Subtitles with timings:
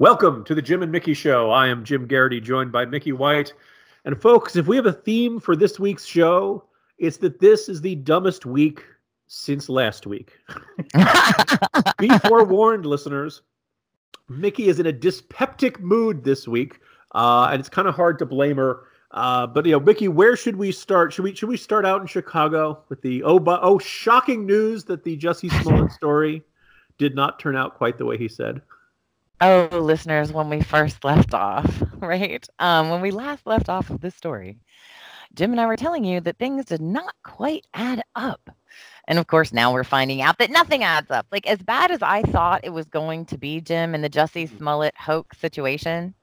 [0.00, 1.50] Welcome to the Jim and Mickey Show.
[1.50, 3.52] I am Jim Garrity, joined by Mickey White.
[4.04, 6.62] And folks, if we have a theme for this week's show,
[6.98, 8.84] it's that this is the dumbest week
[9.26, 10.38] since last week.
[11.98, 13.42] Be forewarned, listeners.
[14.28, 16.78] Mickey is in a dyspeptic mood this week,
[17.16, 18.84] uh, and it's kind of hard to blame her.
[19.10, 21.12] Uh, but you know, Mickey, where should we start?
[21.12, 25.02] Should we should we start out in Chicago with the oh oh shocking news that
[25.02, 26.44] the Jussie Smollett story
[26.98, 28.62] did not turn out quite the way he said?
[29.40, 32.46] Oh, listeners, when we first left off, right?
[32.58, 34.58] Um, when we last left off of this story,
[35.34, 38.50] Jim and I were telling you that things did not quite add up.
[39.06, 41.26] And of course, now we're finding out that nothing adds up.
[41.30, 44.48] Like, as bad as I thought it was going to be, Jim, in the Jussie
[44.48, 44.58] mm.
[44.58, 46.14] Smollett hoax situation,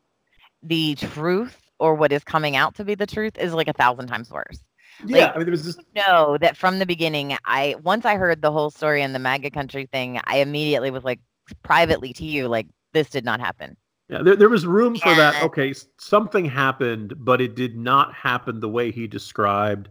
[0.62, 4.08] the truth or what is coming out to be the truth is like a thousand
[4.08, 4.60] times worse.
[5.06, 5.78] Yeah, like, I mean, there was this.
[5.96, 9.52] No, that from the beginning, I once I heard the whole story and the MAGA
[9.52, 11.20] country thing, I immediately was like,
[11.64, 13.78] privately to you, like, this did not happen.
[14.10, 15.42] Yeah, there, there was room for that.
[15.44, 19.90] Okay, something happened, but it did not happen the way he described.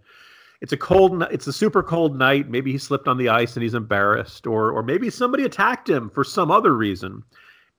[0.61, 2.49] It's a cold, it's a super cold night.
[2.49, 6.11] Maybe he slipped on the ice and he's embarrassed, or or maybe somebody attacked him
[6.11, 7.23] for some other reason,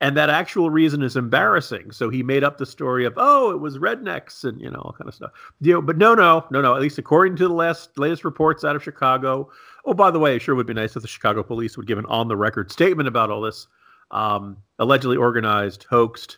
[0.02, 1.92] and that actual reason is embarrassing.
[1.92, 4.96] So he made up the story of, oh, it was rednecks and you know all
[4.98, 5.32] kind of stuff.
[5.62, 6.76] You know, but no, no, no, no.
[6.76, 9.50] At least according to the last latest reports out of Chicago.
[9.86, 11.98] Oh, by the way, it sure would be nice if the Chicago police would give
[11.98, 13.68] an on the record statement about all this
[14.12, 16.38] um, allegedly organized, hoaxed.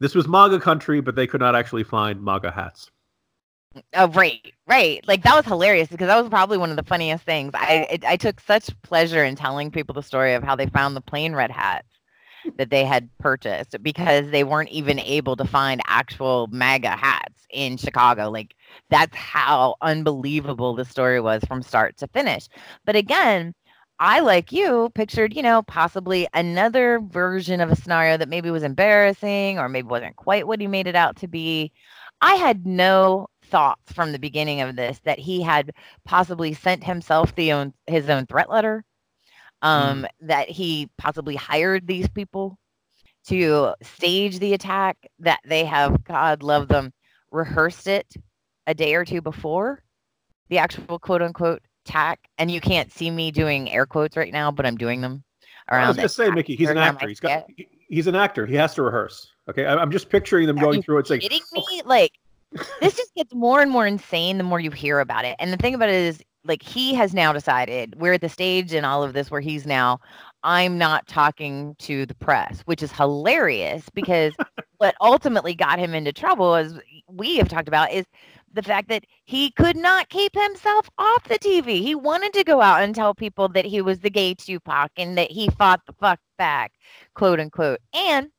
[0.00, 2.90] This was MAGA country, but they could not actually find MAGA hats.
[3.94, 5.06] Oh, right, right.
[5.08, 7.52] Like that was hilarious because that was probably one of the funniest things.
[7.54, 10.94] I it, I took such pleasure in telling people the story of how they found
[10.94, 11.88] the plain red hats
[12.56, 17.76] that they had purchased because they weren't even able to find actual MAGA hats in
[17.76, 18.30] Chicago.
[18.30, 18.56] Like
[18.90, 22.48] that's how unbelievable the story was from start to finish.
[22.84, 23.54] But again,
[24.04, 28.64] I, like you, pictured, you know, possibly another version of a scenario that maybe was
[28.64, 31.70] embarrassing or maybe wasn't quite what he made it out to be.
[32.20, 35.70] I had no thoughts from the beginning of this that he had
[36.04, 38.84] possibly sent himself the own his own threat letter,
[39.62, 40.06] um, mm.
[40.26, 42.58] that he possibly hired these people
[43.28, 46.92] to stage the attack, that they have, God love them,
[47.30, 48.12] rehearsed it
[48.66, 49.84] a day or two before
[50.48, 54.50] the actual quote unquote tack, and you can't see me doing air quotes right now,
[54.50, 55.24] but I'm doing them
[55.70, 55.84] around.
[55.84, 57.08] I was going to say, Mickey, he's an actor.
[57.08, 57.46] He's got.
[57.88, 58.46] He's an actor.
[58.46, 59.32] He has to rehearse.
[59.50, 60.98] Okay, I'm just picturing them Are going through.
[60.98, 61.64] It's like kidding oh.
[61.70, 61.82] me?
[61.84, 62.12] Like
[62.80, 65.36] this just gets more and more insane the more you hear about it.
[65.38, 68.72] And the thing about it is, like, he has now decided we're at the stage
[68.72, 70.00] in all of this where he's now.
[70.44, 74.34] I'm not talking to the press, which is hilarious because
[74.78, 78.06] what ultimately got him into trouble, as we have talked about, is
[78.52, 81.80] the fact that he could not keep himself off the TV.
[81.80, 85.16] He wanted to go out and tell people that he was the gay Tupac and
[85.18, 86.72] that he fought the fuck back,
[87.14, 87.80] quote unquote.
[87.94, 88.30] And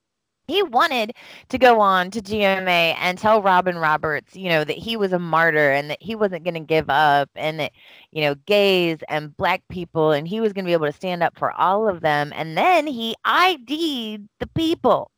[0.48, 1.14] he wanted
[1.50, 5.20] to go on to GMA and tell Robin Roberts, you know, that he was a
[5.20, 7.72] martyr and that he wasn't going to give up and that,
[8.12, 11.24] you know, gays and black people and he was going to be able to stand
[11.24, 12.34] up for all of them.
[12.36, 15.12] And then he ID'd the people.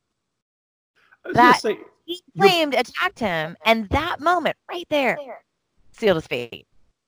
[1.32, 5.18] That, say, he claimed attacked him, and that moment right there
[5.92, 6.66] sealed his fate.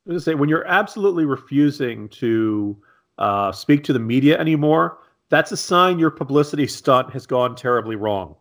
[0.09, 2.77] I was say when you're absolutely refusing to
[3.19, 4.99] uh, speak to the media anymore,
[5.29, 8.35] that's a sign your publicity stunt has gone terribly wrong.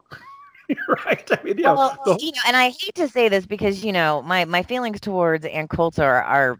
[1.05, 1.29] right?
[1.31, 1.73] I mean, yeah.
[1.73, 2.17] Well, the...
[2.19, 5.45] you know, and I hate to say this because you know my my feelings towards
[5.45, 6.59] Ann Coulter are, are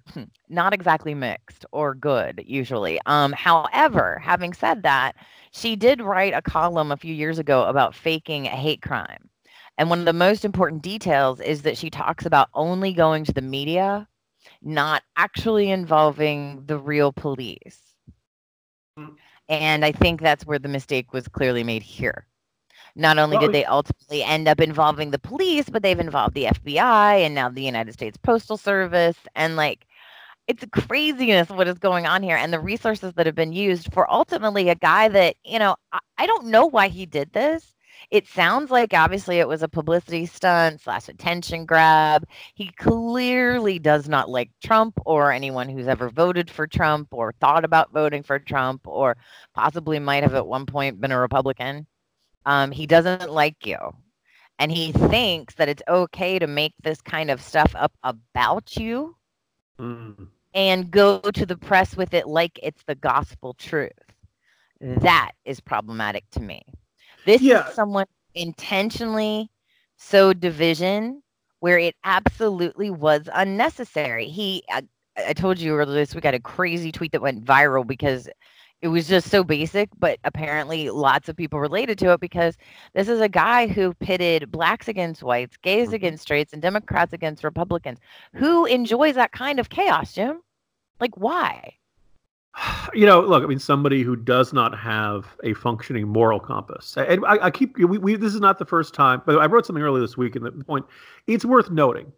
[0.50, 3.00] not exactly mixed or good usually.
[3.06, 5.14] Um, however, having said that,
[5.52, 9.30] she did write a column a few years ago about faking a hate crime.
[9.78, 13.34] And one of the most important details is that she talks about only going to
[13.34, 14.08] the media,
[14.62, 17.80] not actually involving the real police.
[19.50, 22.28] And I think that's where the mistake was clearly made here.
[22.96, 27.22] Not only did they ultimately end up involving the police, but they've involved the FBI
[27.24, 29.18] and now the United States Postal Service.
[29.36, 29.86] And like,
[30.48, 34.12] it's craziness what is going on here and the resources that have been used for
[34.12, 37.76] ultimately a guy that, you know, I, I don't know why he did this
[38.10, 42.26] it sounds like obviously it was a publicity stunt slash attention grab.
[42.56, 47.66] He clearly does not like Trump or anyone who's ever voted for Trump or thought
[47.66, 49.18] about voting for Trump or
[49.54, 51.86] possibly might have at one point been a Republican.
[52.46, 53.78] Um, he doesn't like you.
[54.60, 59.16] And he thinks that it's okay to make this kind of stuff up about you
[59.80, 60.28] mm.
[60.54, 63.92] and go to the press with it like it's the gospel truth.
[64.80, 66.64] That is problematic to me.
[67.28, 67.68] This yeah.
[67.68, 69.52] is someone intentionally
[69.98, 71.22] sowed division
[71.60, 74.28] where it absolutely was unnecessary.
[74.30, 74.84] He, I,
[75.18, 78.30] I told you earlier this week, I had a crazy tweet that went viral because
[78.82, 82.56] it was just so basic, but apparently lots of people related to it because
[82.94, 85.96] this is a guy who pitted blacks against whites, gays mm-hmm.
[85.96, 88.00] against straights, and Democrats against Republicans.
[88.36, 90.40] Who enjoys that kind of chaos, Jim?
[91.02, 91.74] Like, why?
[92.94, 96.98] You know, look, I mean, somebody who does not have a functioning moral compass.
[96.98, 99.66] And I, I keep, we, we, this is not the first time, but I wrote
[99.68, 100.86] something earlier this week, and the point,
[101.28, 102.12] it's worth noting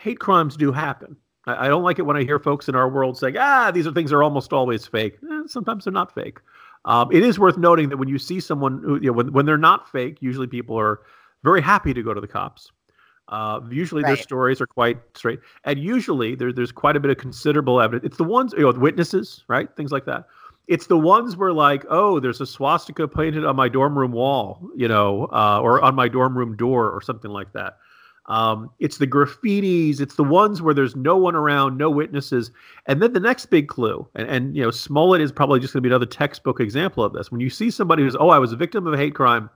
[0.00, 1.16] hate crimes do happen.
[1.46, 3.86] I, I, don't like it when I hear folks in our world saying, ah, these
[3.86, 5.18] are things are almost always fake.
[5.30, 6.38] Eh, sometimes they're not fake.
[6.86, 9.46] Um, it is worth noting that when you see someone, who, you know, when, when
[9.46, 11.00] they're not fake, usually people are
[11.44, 12.72] very happy to go to the cops.
[13.30, 14.10] Uh, usually right.
[14.10, 18.04] their stories are quite straight, and usually there, there's quite a bit of considerable evidence.
[18.04, 20.26] It's the ones, you know, witnesses, right, things like that.
[20.66, 24.60] It's the ones where like, oh, there's a swastika painted on my dorm room wall,
[24.76, 27.76] you know, uh, or on my dorm room door, or something like that.
[28.26, 30.00] Um, it's the graffitis.
[30.00, 32.50] It's the ones where there's no one around, no witnesses.
[32.86, 35.82] And then the next big clue, and, and you know, Smollett is probably just going
[35.82, 37.30] to be another textbook example of this.
[37.30, 39.50] When you see somebody who's, oh, I was a victim of a hate crime,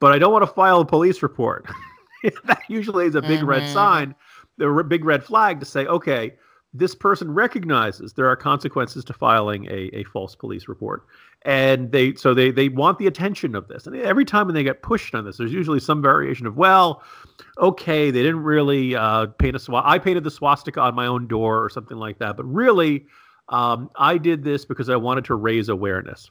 [0.00, 1.66] but I don't want to file a police report.
[2.44, 3.46] that usually is a big mm-hmm.
[3.46, 4.14] red sign,
[4.56, 6.32] the big red flag to say, okay,
[6.74, 11.04] this person recognizes there are consequences to filing a, a false police report.
[11.42, 13.86] And they so they they want the attention of this.
[13.86, 17.02] And every time when they get pushed on this there's usually some variation of well
[17.58, 21.28] okay they didn't really uh, paint a swastika i painted the swastika on my own
[21.28, 22.36] door or something like that.
[22.36, 23.06] But really
[23.48, 26.30] um, i did this because i wanted to raise awareness.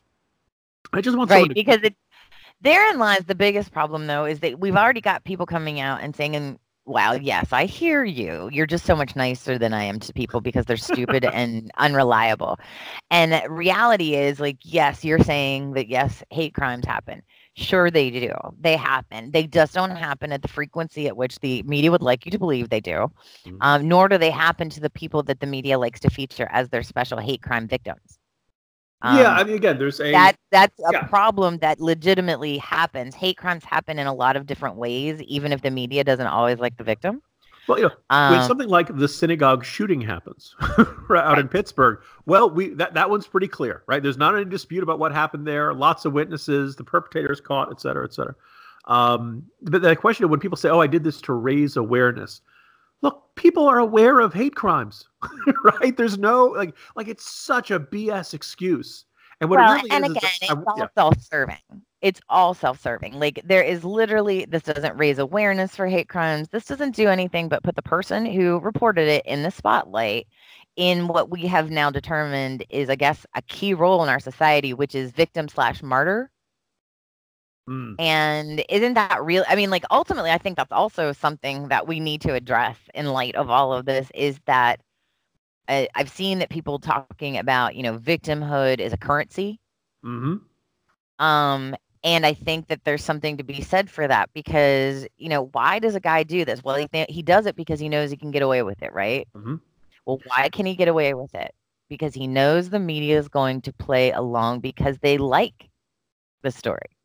[0.94, 1.96] I just want right to- because it
[2.62, 6.16] therein lies the biggest problem though is that we've already got people coming out and
[6.16, 8.50] saying and well, yes, I hear you.
[8.52, 12.60] You're just so much nicer than I am to people because they're stupid and unreliable.
[13.12, 17.22] And reality is like, yes, you're saying that yes, hate crimes happen.
[17.58, 18.32] Sure, they do.
[18.60, 19.32] They happen.
[19.32, 22.40] They just don't happen at the frequency at which the media would like you to
[22.40, 23.12] believe they do,
[23.46, 23.58] mm-hmm.
[23.62, 26.70] um, nor do they happen to the people that the media likes to feature as
[26.70, 28.17] their special hate crime victims.
[29.02, 31.04] Um, yeah, I mean, again, there's a that that's a yeah.
[31.04, 33.14] problem that legitimately happens.
[33.14, 36.58] Hate crimes happen in a lot of different ways, even if the media doesn't always
[36.58, 37.22] like the victim.
[37.68, 41.38] Well, you know, um, when something like the synagogue shooting happens out right.
[41.38, 44.02] in Pittsburgh, well, we that, that one's pretty clear, right?
[44.02, 45.74] There's not any dispute about what happened there.
[45.74, 48.36] Lots of witnesses, the perpetrators caught, et cetera, et cetera.
[48.86, 52.42] Um, but the question of when people say, "Oh, I did this to raise awareness,"
[53.38, 55.08] people are aware of hate crimes,
[55.64, 55.96] right?
[55.96, 59.06] There's no like like it's such a BS excuse.
[59.40, 60.88] And what well, really and is, again, is it's all yeah.
[60.96, 61.58] self-serving.
[62.02, 63.14] It's all self-serving.
[63.14, 66.50] Like there is literally this doesn't raise awareness for hate crimes.
[66.50, 70.28] This doesn't do anything but put the person who reported it in the spotlight
[70.76, 74.74] in what we have now determined is, I guess, a key role in our society,
[74.74, 76.30] which is victim slash martyr.
[77.68, 77.96] Mm.
[78.00, 79.44] And isn't that real?
[79.48, 83.08] I mean, like ultimately, I think that's also something that we need to address in
[83.08, 84.80] light of all of this is that
[85.68, 89.60] uh, I've seen that people talking about, you know, victimhood is a currency.
[90.06, 91.24] Mm-hmm.
[91.24, 95.50] Um, and I think that there's something to be said for that because, you know,
[95.52, 96.64] why does a guy do this?
[96.64, 98.94] Well, he, th- he does it because he knows he can get away with it,
[98.94, 99.28] right?
[99.36, 99.56] Mm-hmm.
[100.06, 101.54] Well, why can he get away with it?
[101.90, 105.70] Because he knows the media is going to play along because they like
[106.44, 106.97] the story.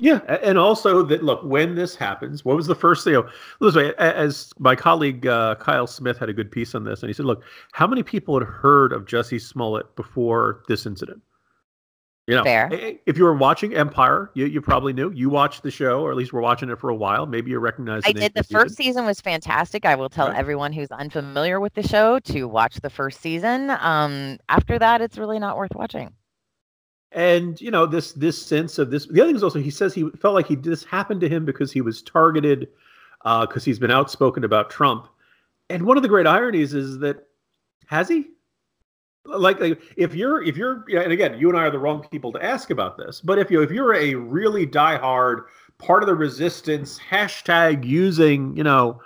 [0.00, 3.12] Yeah, and also that look when this happens, what was the first thing?
[3.12, 3.28] You
[3.60, 7.12] know, as my colleague uh, Kyle Smith had a good piece on this, and he
[7.12, 7.42] said, "Look,
[7.72, 11.20] how many people had heard of Jussie Smollett before this incident?
[12.26, 12.70] You know, Fair.
[13.06, 15.10] if you were watching Empire, you, you probably knew.
[15.10, 17.26] You watched the show, or at least were watching it for a while.
[17.26, 18.02] Maybe you recognize.
[18.06, 18.32] I did.
[18.32, 19.84] The first season was fantastic.
[19.84, 20.36] I will tell right.
[20.36, 23.70] everyone who's unfamiliar with the show to watch the first season.
[23.70, 26.14] Um, after that, it's really not worth watching
[27.12, 29.92] and you know this this sense of this the other thing is also he says
[29.92, 32.68] he felt like he this happened to him because he was targeted
[33.22, 35.08] because uh, he's been outspoken about trump.
[35.68, 37.28] And one of the great ironies is that
[37.86, 38.28] has he?
[39.26, 42.32] Like, like if you're if you're and again you and i are the wrong people
[42.32, 45.44] to ask about this but if you if you're a really diehard
[45.76, 48.98] part of the resistance hashtag using you know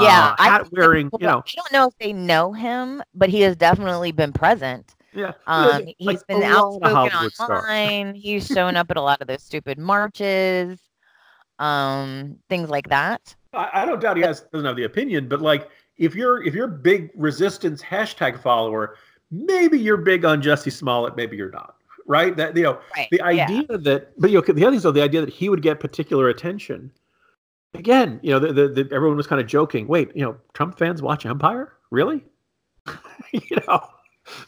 [0.00, 1.44] yeah uh, hat wearing you know.
[1.46, 5.32] I don't know if they know him but he has definitely been present yeah.
[5.46, 8.14] Um, he's like been outspoken online.
[8.14, 10.80] he's shown up at a lot of those stupid marches,
[11.58, 13.34] um, things like that.
[13.52, 16.54] I, I don't doubt he has doesn't have the opinion, but like if you're if
[16.54, 18.96] you're big resistance hashtag follower,
[19.30, 21.76] maybe you're big on Jussie Smollett, maybe you're not.
[22.06, 22.36] Right?
[22.36, 23.08] That you know, right.
[23.10, 23.76] the idea yeah.
[23.78, 25.80] that but you know the other thing is though, the idea that he would get
[25.80, 26.90] particular attention.
[27.74, 29.86] Again, you know, the, the, the everyone was kind of joking.
[29.86, 31.72] Wait, you know, Trump fans watch Empire?
[31.90, 32.22] Really?
[33.32, 33.82] you know,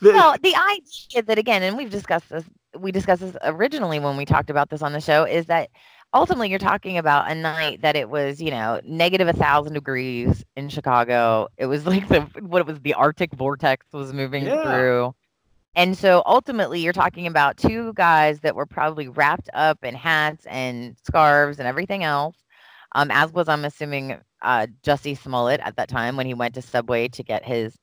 [0.02, 2.44] well, the idea that again, and we've discussed this,
[2.78, 5.70] we discussed this originally when we talked about this on the show, is that
[6.12, 10.44] ultimately you're talking about a night that it was, you know, negative a thousand degrees
[10.56, 11.48] in Chicago.
[11.56, 14.62] It was like the what it was the Arctic vortex was moving yeah.
[14.62, 15.14] through.
[15.76, 20.46] And so ultimately, you're talking about two guys that were probably wrapped up in hats
[20.46, 22.36] and scarves and everything else,
[22.94, 26.62] um, as was, I'm assuming, uh, Jussie Smollett at that time when he went to
[26.62, 27.76] Subway to get his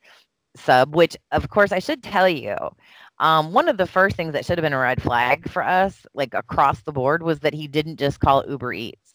[0.56, 2.56] sub, which, of course, I should tell you,
[3.20, 6.06] um, one of the first things that should have been a red flag for us,
[6.14, 9.14] like across the board, was that he didn't just call Uber Eats.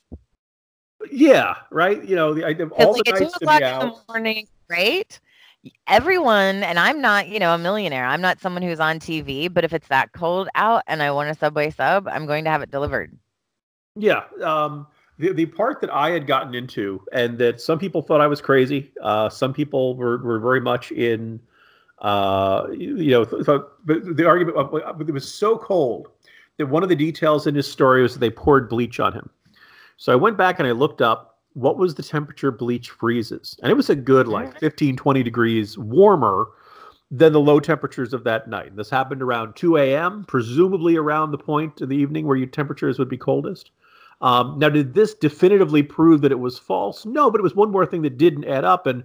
[1.10, 2.02] Yeah, right.
[2.04, 5.20] You know, the, all like the at two o'clock in the morning, right?
[5.86, 9.64] everyone and i'm not you know a millionaire i'm not someone who's on tv but
[9.64, 12.62] if it's that cold out and i want a subway sub i'm going to have
[12.62, 13.16] it delivered
[13.94, 14.86] yeah um
[15.18, 18.40] the, the part that i had gotten into and that some people thought i was
[18.40, 21.40] crazy uh some people were, were very much in
[21.98, 24.56] uh you know thought, but the argument
[25.08, 26.08] it was so cold
[26.58, 29.30] that one of the details in his story was that they poured bleach on him
[29.96, 33.58] so i went back and i looked up what was the temperature bleach freezes?
[33.62, 36.48] And it was a good like 15, 20 degrees warmer
[37.10, 38.66] than the low temperatures of that night.
[38.66, 42.46] And This happened around 2 a.m., presumably around the point in the evening where your
[42.46, 43.70] temperatures would be coldest.
[44.20, 47.04] Um, now, did this definitively prove that it was false?
[47.04, 48.86] No, but it was one more thing that didn't add up.
[48.86, 49.04] And,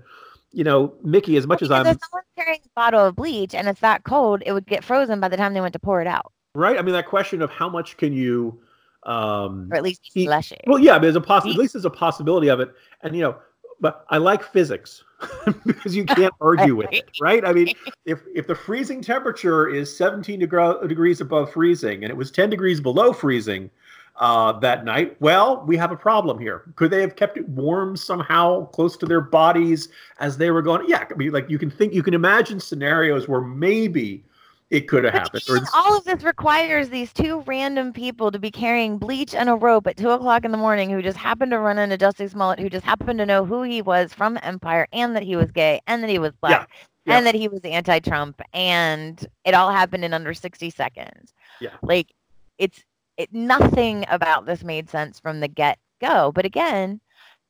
[0.52, 1.88] you know, Mickey, as much well, as I'm.
[1.88, 5.20] If someone's carrying a bottle of bleach and it's that cold, it would get frozen
[5.20, 6.32] by the time they went to pour it out.
[6.56, 6.78] Right.
[6.78, 8.62] I mean, that question of how much can you
[9.04, 10.62] um, or at least he, flesh it.
[10.68, 12.74] Well, yeah, there's a poss- at least there's a possibility of it.
[13.02, 13.38] And you know,
[13.80, 15.04] but I like physics
[15.66, 17.44] because you can't argue with it, right?
[17.46, 17.74] I mean,
[18.06, 22.50] if if the freezing temperature is 17 deg- degrees above freezing and it was 10
[22.50, 23.70] degrees below freezing
[24.18, 26.72] uh, that night, well, we have a problem here.
[26.76, 29.90] Could they have kept it warm somehow, close to their bodies
[30.20, 30.88] as they were going?
[30.88, 34.24] Yeah, I mean, like you can think, you can imagine scenarios where maybe
[34.70, 35.44] it could have happened.
[35.50, 39.56] Or, all of this requires these two random people to be carrying bleach and a
[39.56, 42.60] rope at two o'clock in the morning who just happened to run into Jussie Smollett,
[42.60, 45.82] who just happened to know who he was from Empire and that he was gay
[45.88, 46.70] and that he was black.
[46.70, 46.86] Yeah.
[47.04, 47.18] Yeah.
[47.18, 51.34] And that he was anti-Trump, and it all happened in under sixty seconds.
[51.60, 52.14] Yeah, like
[52.60, 52.84] it's
[53.22, 53.34] it.
[53.34, 56.32] Nothing about this made sense from the get go.
[56.32, 57.00] But again,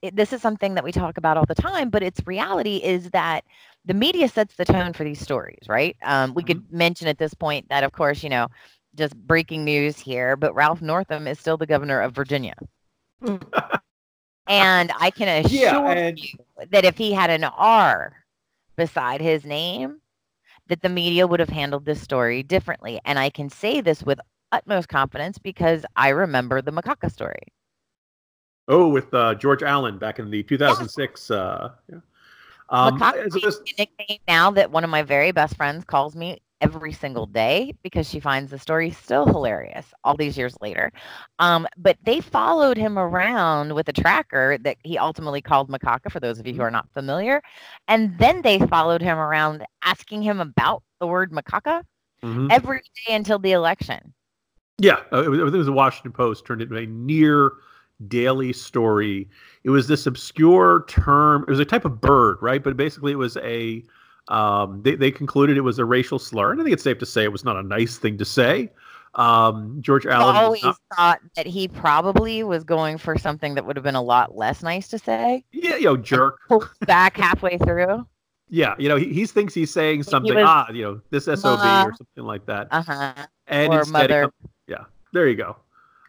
[0.02, 1.90] it, this is something that we talk about all the time.
[1.90, 3.44] But its reality is that
[3.86, 5.96] the media sets the tone for these stories, right?
[6.04, 6.48] Um, we mm-hmm.
[6.48, 8.48] could mention at this point that, of course, you know,
[8.96, 12.56] just breaking news here, but Ralph Northam is still the governor of Virginia.
[14.48, 16.30] and I can assure yeah, and- you
[16.72, 18.14] that if he had an R
[18.76, 20.02] beside his name,
[20.68, 23.00] that the media would have handled this story differently.
[23.06, 24.20] And I can say this with
[24.52, 27.42] utmost confidence because I remember the macaca story.
[28.68, 31.30] Oh, with uh, George Allen back in the 2006.
[31.30, 31.32] Yes.
[31.32, 31.98] Uh, yeah.
[32.70, 32.98] Um,
[33.38, 33.62] just...
[33.78, 38.08] nickname now that one of my very best friends calls me every single day because
[38.08, 40.92] she finds the story still hilarious all these years later.
[41.40, 46.20] Um, but they followed him around with a tracker that he ultimately called Macaca, for
[46.20, 46.68] those of you who mm-hmm.
[46.68, 47.42] are not familiar.
[47.88, 51.84] And then they followed him around asking him about the word macaca
[52.24, 52.48] mm-hmm.
[52.52, 54.14] every day until the election.
[54.82, 57.54] Yeah, uh, it was, it was the Washington Post turned into a near
[58.08, 59.30] daily story.
[59.64, 61.44] It was this obscure term.
[61.44, 62.64] It was a type of bird, right?
[62.64, 63.84] But basically, it was a.
[64.28, 67.06] Um, they they concluded it was a racial slur, and I think it's safe to
[67.06, 68.72] say it was not a nice thing to say.
[69.16, 73.76] Um, George Allen always not, thought that he probably was going for something that would
[73.76, 75.44] have been a lot less nice to say.
[75.52, 76.40] Yeah, you know, jerk.
[76.88, 78.08] Back halfway through.
[78.50, 80.34] Yeah, you know, he, he thinks he's saying something.
[80.34, 82.68] Was, ah, you know, this sob uh, or something like that.
[82.72, 83.14] Uh huh.
[83.48, 84.24] And or mother.
[84.24, 85.56] Comes, yeah, there you go.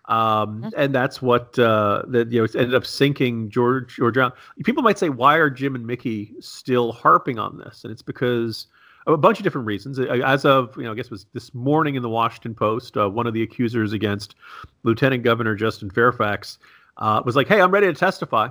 [0.06, 4.32] Um, and that's what uh, that you know ended up sinking George George Allen.
[4.64, 7.84] People might say, why are Jim and Mickey still harping on this?
[7.84, 8.66] And it's because
[9.06, 9.98] of a bunch of different reasons.
[9.98, 13.08] As of you know, I guess it was this morning in the Washington Post, uh,
[13.08, 14.34] one of the accusers against
[14.82, 16.58] Lieutenant Governor Justin Fairfax
[16.96, 18.48] uh, was like, "Hey, I'm ready to testify."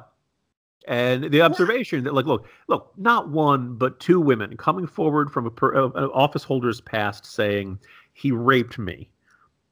[0.87, 5.45] And the observation that, like, look, look, not one but two women coming forward from
[5.45, 7.77] a, per, uh, an office holder's past saying
[8.13, 9.07] he raped me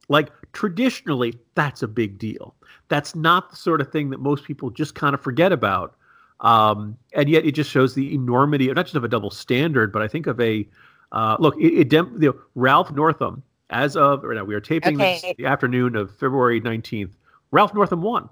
[0.10, 2.56] like traditionally, that's a big deal.
[2.90, 5.96] That's not the sort of thing that most people just kind of forget about.
[6.42, 9.92] Um, and yet it just shows the enormity, of not just of a double standard,
[9.92, 10.68] but I think of a
[11.12, 11.56] uh, look.
[11.58, 15.20] It, it you know, Ralph Northam, as of right now, we are taping okay.
[15.22, 17.16] this the afternoon of February nineteenth.
[17.52, 18.30] Ralph Northam won.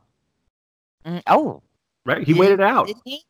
[1.06, 1.62] Mm, oh,
[2.06, 2.20] right.
[2.20, 2.88] He Did, waited out.
[2.88, 3.24] Didn't he?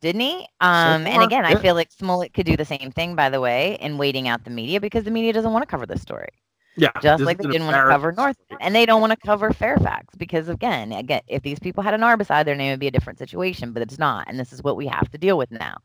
[0.00, 0.46] Didn't he?
[0.60, 1.50] Um, so and again, yeah.
[1.50, 4.44] I feel like Smollett could do the same thing, by the way, in waiting out
[4.44, 6.28] the media because the media doesn't want to cover this story.
[6.76, 6.90] Yeah.
[7.02, 10.14] Just like they didn't want to cover North and they don't want to cover Fairfax
[10.16, 12.92] because again, again, if these people had an R beside their name, it'd be a
[12.92, 14.26] different situation, but it's not.
[14.28, 15.76] And this is what we have to deal with now.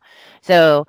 [0.41, 0.86] So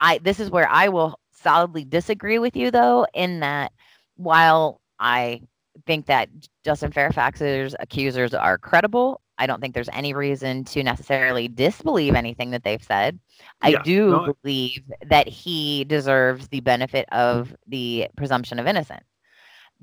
[0.00, 3.72] I this is where I will solidly disagree with you though, in that
[4.16, 5.42] while I
[5.86, 6.28] think that
[6.64, 12.50] Justin Fairfax's accusers are credible, I don't think there's any reason to necessarily disbelieve anything
[12.50, 13.18] that they've said.
[13.62, 19.04] I Yeah, do no, believe that he deserves the benefit of the presumption of innocence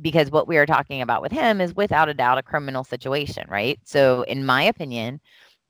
[0.02, 3.46] because what we are talking about with him is without a doubt a criminal situation,
[3.50, 3.80] right?
[3.84, 5.20] So, in my opinion,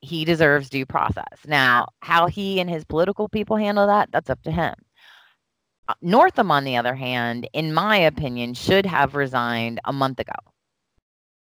[0.02, 1.40] he deserves due process.
[1.46, 4.74] Now, how he and his political people handle that, that's up to him.
[5.88, 10.34] Uh, Northam, on the other hand, in my opinion, should have resigned a month ago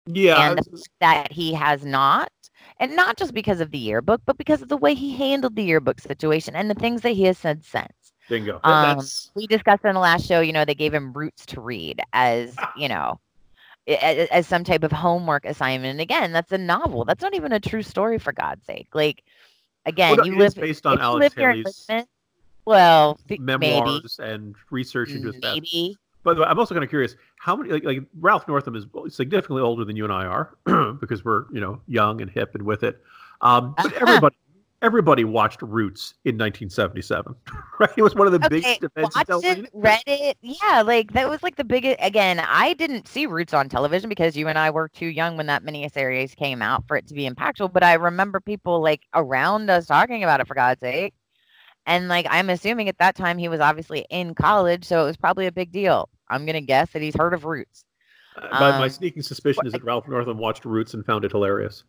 [0.06, 0.60] Yeah, and
[1.00, 2.32] that he has not
[2.80, 5.63] and not just because of the yearbook but because of the way he handled the
[5.63, 8.60] yearbook situation and the things that he has said since bingo.
[8.63, 11.62] um, That's we discussed in the last show you know they gave him roots to
[11.62, 13.20] read as you know
[13.88, 17.34] i- a- as some type of homework assignment and again that's a novel that's not
[17.36, 19.24] even a true story for god's sake like
[19.86, 22.08] again well, you live based on if you Alex live Haley's
[22.65, 25.56] well th- maybe and research into his past.
[25.56, 28.75] maybe By the way, I'm also kind of curious how many like, like Ralph Northam
[28.77, 30.58] is significantly older than you and I are
[31.01, 33.01] because we're you know young and hip and with it.
[33.42, 34.38] Um, but everybody
[34.84, 37.34] everybody watched Roots in 1977,
[37.80, 37.90] right?
[37.98, 40.38] It was one of the Okay, biggest events watched it, read it.
[40.42, 41.98] Yeah, like that was like the biggest.
[42.02, 45.48] Again, I didn't see Roots on television because you and I were too young when
[45.48, 47.74] that miniseries came out for it to be impactful.
[47.74, 51.13] But I remember people like around us talking about it for God's sake.
[51.86, 55.18] And like I'm assuming at that time he was obviously in college, so it was
[55.18, 56.10] probably a big deal.
[56.30, 57.86] I'm gonna guess that he's heard of Roots.
[58.36, 61.32] Uh, my, my um, sneaking suspicion is that Ralph Northam watched Roots and found it
[61.32, 61.84] hilarious.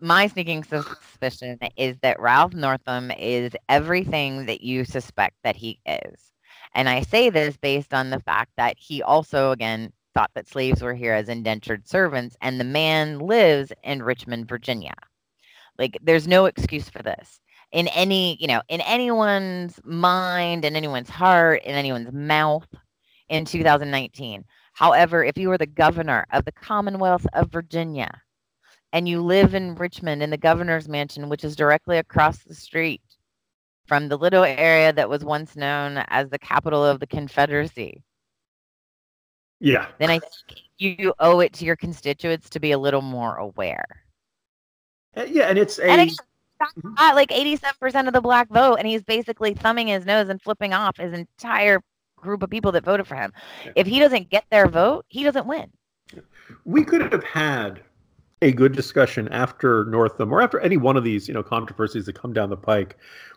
[0.00, 6.32] My sneaking suspicion is that Ralph Northam is everything that you suspect that he is.
[6.74, 10.82] And I say this based on the fact that he also, again, thought that slaves
[10.82, 14.94] were here as indentured servants, and the man lives in Richmond, Virginia.
[15.78, 17.40] Like, there's no excuse for this.
[17.72, 22.66] In any, you know, in anyone's mind, in anyone's heart, in anyone's mouth
[23.28, 24.44] in 2019.
[24.72, 28.10] However, if you were the governor of the Commonwealth of Virginia,
[28.94, 33.02] and you live in Richmond in the governor's mansion, which is directly across the street
[33.86, 38.02] from the little area that was once known as the capital of the Confederacy,
[39.60, 43.36] Yeah, then I think you owe it to your constituents to be a little more
[43.36, 43.84] aware.
[45.16, 46.16] Uh, yeah, and it's a And again,
[46.60, 46.96] Mhm.
[46.96, 50.72] got like 87% of the black vote, and he's basically thumbing his nose and flipping
[50.72, 51.80] off his entire
[52.16, 53.32] group of people that voted for him.
[53.64, 53.72] Yeah.
[53.76, 55.72] If he doesn't get their vote, he doesn't win.
[56.64, 57.82] we could have had
[58.44, 62.14] a good discussion after Northam or after any one of these, you know, controversies that
[62.14, 62.96] come down the pike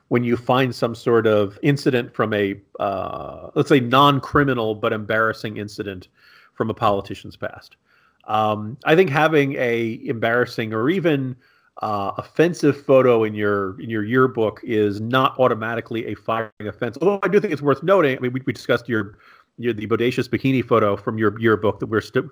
[0.09, 5.57] when you find some sort of incident from a uh, let's say non-criminal but embarrassing
[5.57, 6.09] incident
[6.53, 7.77] from a politician's past.
[8.25, 11.37] Um, I think having a embarrassing or even
[11.81, 16.97] uh, offensive photo in your in your yearbook is not automatically a firing offense.
[17.01, 18.17] Although I do think it's worth noting.
[18.17, 19.19] I mean, we, we discussed your
[19.57, 22.29] your the bodacious bikini photo from your yearbook that we're still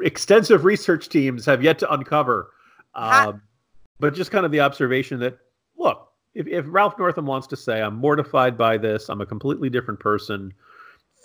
[0.00, 2.50] extensive research teams have yet to uncover.
[2.94, 3.42] Um,
[4.00, 5.38] but just kind of the observation that
[5.76, 9.68] look, if, if Ralph Northam wants to say I'm mortified by this, I'm a completely
[9.68, 10.52] different person,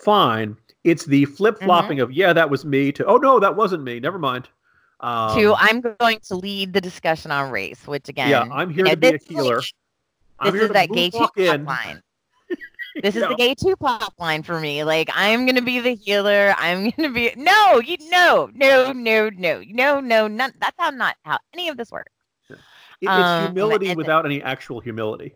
[0.02, 0.56] fine.
[0.82, 4.00] It's the flip flopping of yeah, that was me to oh no, that wasn't me.
[4.00, 4.48] Never mind.
[5.00, 8.78] Um, to I'm going to lead the discussion on race, which again, yeah, I'm here
[8.78, 9.62] you know, to be a like- healer.
[10.40, 11.10] I'm this here is that gay
[11.46, 11.64] in.
[11.64, 12.02] line.
[13.02, 13.28] This is Yeah.
[13.28, 14.84] the gay two Tupac line for me.
[14.84, 16.54] Like I'm gonna be the healer.
[16.58, 20.52] I'm gonna be no, you no, no, no, no, no, no, none.
[20.60, 22.12] That's how not how any of this works.
[22.50, 22.58] It-
[23.02, 25.34] it's Um, humility and- without any actual humility.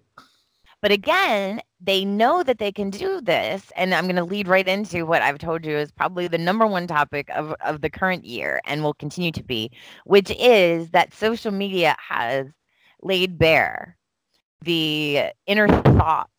[0.81, 5.05] But again, they know that they can do this, and I'm gonna lead right into
[5.05, 8.61] what I've told you is probably the number one topic of of the current year,
[8.65, 9.73] and will continue to be,
[10.05, 12.47] which is that social media has
[13.03, 13.97] laid bare
[14.63, 16.31] the inner thoughts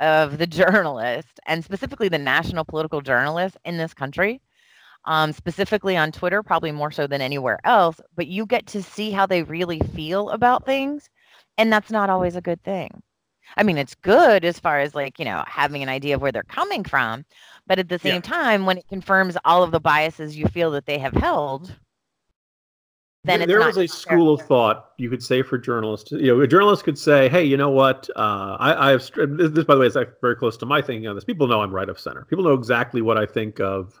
[0.00, 4.40] of the journalist and specifically the national political journalists in this country
[5.06, 9.10] um, specifically on twitter probably more so than anywhere else but you get to see
[9.10, 11.08] how they really feel about things
[11.58, 12.90] and that's not always a good thing
[13.56, 16.32] i mean it's good as far as like you know having an idea of where
[16.32, 17.24] they're coming from
[17.66, 18.22] but at the same Yeah.
[18.22, 21.74] time when it confirms all of the biases you feel that they have held
[23.26, 26.12] then there it's there not was a school of thought you could say for journalists.
[26.12, 28.08] You know, a journalist could say, "Hey, you know what?
[28.16, 30.80] Uh, I, I have str- this, this, by the way, is very close to my
[30.82, 31.24] thinking on this.
[31.24, 32.24] People know I'm right of center.
[32.24, 34.00] People know exactly what I think of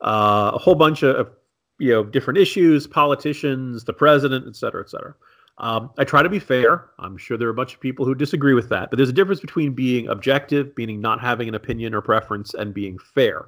[0.00, 1.30] uh, a whole bunch of
[1.78, 5.14] you know different issues, politicians, the president, et cetera, et cetera.
[5.58, 6.90] Um, I try to be fair.
[6.98, 9.12] I'm sure there are a bunch of people who disagree with that, but there's a
[9.12, 13.46] difference between being objective, meaning not having an opinion or preference, and being fair.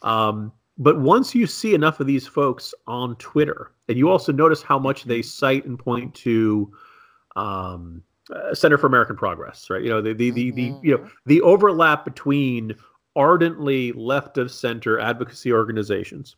[0.00, 4.62] Um, but once you see enough of these folks on Twitter, and you also notice
[4.62, 6.72] how much they cite and point to
[7.36, 8.02] um,
[8.34, 9.82] uh, Center for American Progress, right?
[9.82, 12.74] You know, the the, the, the you know the overlap between
[13.14, 16.36] ardently left of center advocacy organizations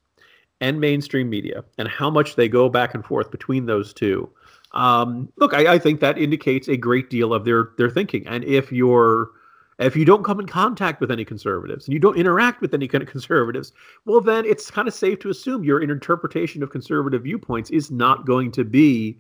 [0.61, 4.29] and mainstream media and how much they go back and forth between those two,
[4.73, 8.27] um, look, I, I, think that indicates a great deal of their their thinking.
[8.27, 9.31] And if you're
[9.79, 12.89] if you don't come in contact with any conservatives and you don't interact with any
[12.89, 13.73] kind of conservatives,
[14.05, 18.27] well, then it's kind of safe to assume your interpretation of conservative viewpoints is not
[18.27, 19.19] going to be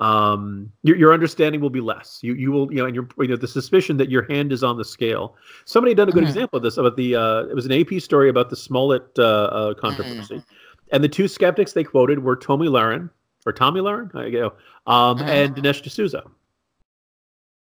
[0.00, 2.20] um, your, your understanding will be less.
[2.22, 4.64] You you will you know, and your you know the suspicion that your hand is
[4.64, 5.36] on the scale.
[5.66, 6.28] Somebody done a good mm-hmm.
[6.28, 9.22] example of this about the uh, it was an AP story about the Smollett uh,
[9.22, 10.86] uh, controversy, mm-hmm.
[10.92, 13.10] and the two skeptics they quoted were Tomi Lahren
[13.44, 14.54] or Tomi Lahren, I go,
[14.86, 15.28] um, mm-hmm.
[15.28, 16.24] and Dinesh D'Souza.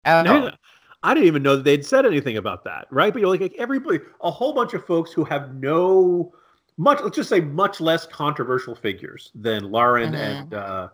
[0.06, 0.52] Oh no.
[1.04, 3.12] I didn't even know that they'd said anything about that, right?
[3.12, 6.32] But you're like, like everybody, a whole bunch of folks who have no
[6.78, 10.16] much, let's just say, much less controversial figures than Lahren mm-hmm.
[10.16, 10.90] and uh,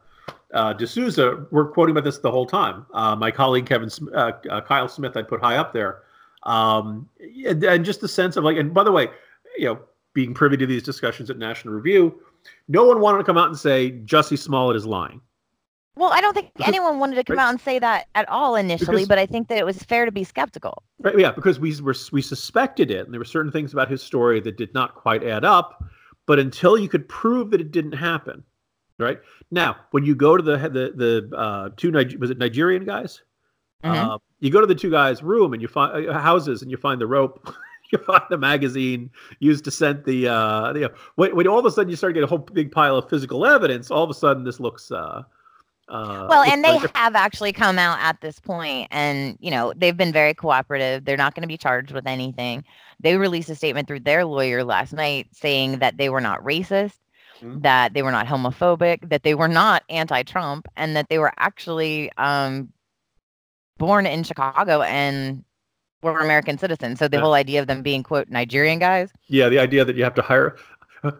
[0.54, 2.86] uh, D'Souza were quoting about this the whole time.
[2.94, 6.04] Uh, my colleague Kevin uh, uh, Kyle Smith, I put high up there,
[6.44, 7.10] um,
[7.46, 8.58] and, and, just the sense of like.
[8.58, 9.10] And by the way,
[9.58, 9.80] you know,
[10.14, 12.22] being privy to these discussions at National Review,
[12.68, 15.22] no one wanted to come out and say Jussie Smollett is lying.
[15.98, 17.46] Well, I don't think because, anyone wanted to come right?
[17.46, 20.06] out and say that at all initially, because, but I think that it was fair
[20.06, 20.84] to be skeptical.
[21.00, 21.18] Right?
[21.18, 24.40] Yeah, because we were we suspected it, and there were certain things about his story
[24.42, 25.84] that did not quite add up.
[26.28, 28.44] But until you could prove that it didn't happen,
[29.00, 29.20] right?
[29.50, 33.24] Now, when you go to the the the uh, two was it Nigerian guys?
[33.84, 34.10] Mm-hmm.
[34.10, 36.78] Uh, you go to the two guys' room and you find uh, houses and you
[36.78, 37.54] find the rope.
[37.92, 41.66] you find the magazine used to send the uh, you know, when, when all of
[41.66, 44.14] a sudden you start getting a whole big pile of physical evidence, all of a
[44.14, 45.24] sudden this looks uh,
[45.90, 49.96] uh, well, and they have actually come out at this point, and you know they've
[49.96, 51.06] been very cooperative.
[51.06, 52.66] They're not going to be charged with anything.
[53.00, 56.98] They released a statement through their lawyer last night saying that they were not racist,
[57.40, 57.62] mm-hmm.
[57.62, 62.12] that they were not homophobic, that they were not anti-Trump, and that they were actually
[62.18, 62.74] um,
[63.78, 65.46] born in Chicago and
[66.02, 67.00] were American citizens.
[67.00, 67.22] So the yeah.
[67.22, 69.12] whole idea of them being quote Nigerian guys.
[69.28, 70.58] Yeah, the idea that you have to hire.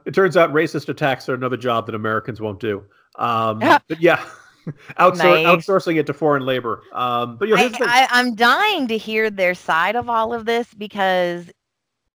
[0.06, 2.84] It turns out racist attacks are another job that Americans won't do.
[3.18, 4.26] Um, but yeah.
[5.00, 5.46] Outsour- nice.
[5.46, 6.84] outsourcing it to foreign labor.
[6.94, 10.46] Um, but you know, I, I, I'm dying to hear their side of all of
[10.46, 11.50] this because,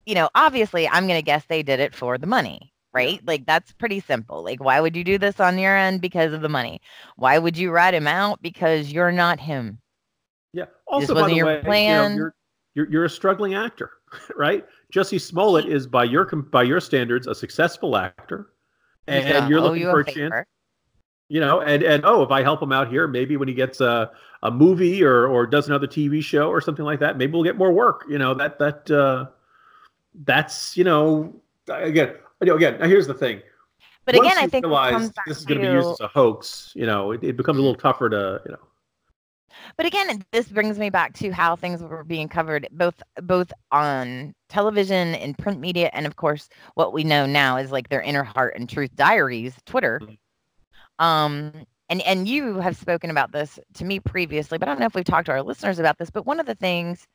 [0.06, 3.20] you know, obviously, I'm going to guess they did it for the money, right?
[3.26, 4.44] Like that's pretty simple.
[4.44, 6.82] Like, why would you do this on your end because of the money?
[7.16, 9.80] Why would you rat him out because you're not him?
[10.54, 10.66] Yeah.
[10.88, 12.12] Also, by the way, plan.
[12.12, 12.36] You know, you're,
[12.76, 13.92] you're you're a struggling actor,
[14.36, 14.66] right?
[14.94, 18.54] Jussie Smollett is by your by your standards a successful actor,
[19.08, 20.46] and, and you're looking you for a, a chance
[21.30, 23.82] you know and and oh if i help him out here maybe when he gets
[23.82, 24.10] a,
[24.44, 27.58] a movie or or does another tv show or something like that maybe we'll get
[27.58, 29.26] more work you know that that uh
[30.24, 31.34] that's you know
[31.68, 33.42] again again now here's the thing.
[34.06, 34.66] But Once again i think
[35.26, 37.62] this is going to be used as a hoax you know it, it becomes a
[37.62, 38.60] little tougher to you know.
[39.76, 44.34] But again this brings me back to how things were being covered both both on
[44.48, 48.24] television and print media and of course what we know now is like their inner
[48.24, 50.00] heart and truth diaries twitter.
[50.02, 50.14] Mm-hmm
[51.00, 51.52] um,
[51.90, 54.96] and and you have spoken about this to me previously, but I don't know if
[54.96, 56.10] we've talked to our listeners about this.
[56.10, 57.08] But one of the things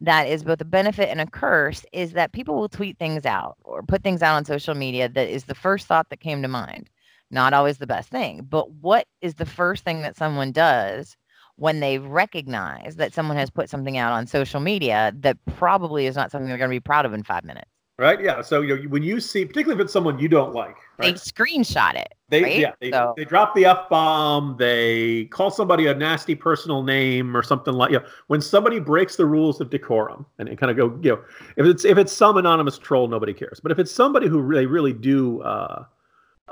[0.00, 3.56] that is both a benefit and a curse is that people will tweet things out
[3.64, 6.48] or put things out on social media that is the first thought that came to
[6.48, 6.90] mind.
[7.30, 11.16] Not always the best thing, but what is the first thing that someone does
[11.56, 16.16] when they recognize that someone has put something out on social media that probably is
[16.16, 17.70] not something they're going to be proud of in five minutes?
[17.98, 18.20] Right.
[18.20, 18.42] Yeah.
[18.42, 21.06] So you know, when you see, particularly if it's someone you don't like, right?
[21.06, 22.14] they screenshot it.
[22.28, 22.58] They right?
[22.58, 22.72] yeah.
[22.80, 23.12] They, so.
[23.16, 24.56] they drop the f bomb.
[24.56, 27.90] They call somebody a nasty personal name or something like.
[27.90, 31.24] You know, when somebody breaks the rules of decorum and kind of go, you know,
[31.56, 33.58] if it's if it's some anonymous troll, nobody cares.
[33.58, 35.84] But if it's somebody who they really do uh,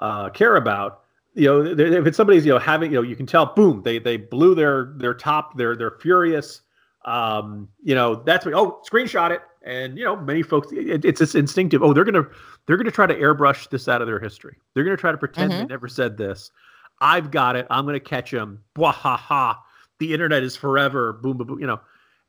[0.00, 1.02] uh, care about,
[1.34, 4.00] you know, if it's somebody's you know having you know you can tell, boom, they
[4.00, 5.56] they blew their their top.
[5.56, 6.62] They're they're furious.
[7.04, 8.54] Um, you know, that's what.
[8.54, 11.82] Oh, screenshot it and you know many folks it, it's this instinctive.
[11.82, 12.26] Oh they're gonna
[12.66, 14.56] they're gonna try to airbrush this out of their history.
[14.72, 15.62] They're gonna try to pretend mm-hmm.
[15.62, 16.50] they never said this.
[17.00, 17.66] I've got it.
[17.68, 19.62] I'm gonna catch them Blah, ha ha
[19.98, 21.14] the internet is forever.
[21.14, 21.80] Boom boom boom you know.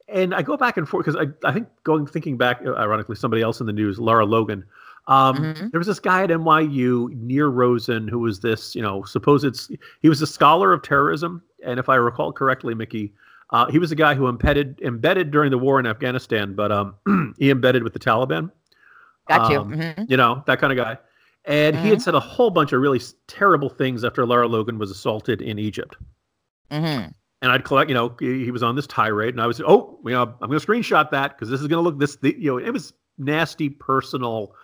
[0.10, 3.16] And i go back and forth because I, I think going thinking back uh, ironically
[3.16, 4.66] somebody else in the news Lara Logan
[5.08, 5.68] um, mm-hmm.
[5.70, 9.70] there was this guy at nyu Nir Rosen who was this you know supposed
[10.02, 11.44] he was a scholar of terrorism.
[11.66, 13.14] And if i recall correctly mickey
[13.50, 16.96] uh, he was a guy who embedded embedded during the war in Afghanistan, but um,
[17.38, 18.52] he embedded with the Taliban.
[19.28, 19.60] Got you.
[19.60, 20.04] Um, mm-hmm.
[20.08, 20.98] You know that kind of guy.
[21.46, 21.84] And mm-hmm.
[21.84, 22.04] he had mm-hmm.
[22.04, 25.96] said a whole bunch of really terrible things after Lara Logan was assaulted in Egypt.
[26.70, 27.12] Mm-hmm.
[27.42, 30.12] And I'd collect, you know, he was on this tirade, and I was, oh, you
[30.12, 32.52] know, I'm going to screenshot that because this is going to look this, the, you
[32.52, 34.56] know, it was nasty, personal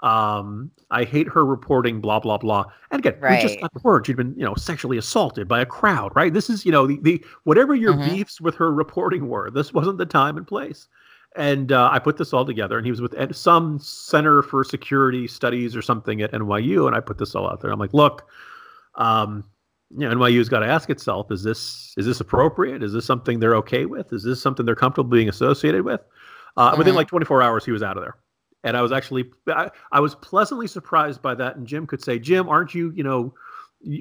[0.00, 2.64] um, I hate her reporting, blah blah blah.
[2.90, 3.42] And again, right.
[3.42, 6.32] we just got the word she'd been, you know, sexually assaulted by a crowd, right?
[6.32, 8.14] This is, you know, the, the whatever your mm-hmm.
[8.14, 10.88] beefs with her reporting were, this wasn't the time and place.
[11.36, 15.28] And uh, I put this all together, and he was with some Center for Security
[15.28, 17.70] Studies or something at NYU, and I put this all out there.
[17.70, 18.28] I'm like, look,
[18.94, 19.44] um,
[19.90, 22.82] you know, NYU's got to ask itself: Is this is this appropriate?
[22.82, 24.12] Is this something they're okay with?
[24.12, 26.00] Is this something they're comfortable being associated with?
[26.56, 26.78] Uh, mm-hmm.
[26.78, 28.16] Within like 24 hours, he was out of there,
[28.64, 31.56] and I was actually I, I was pleasantly surprised by that.
[31.56, 33.34] And Jim could say, Jim, aren't you, you know,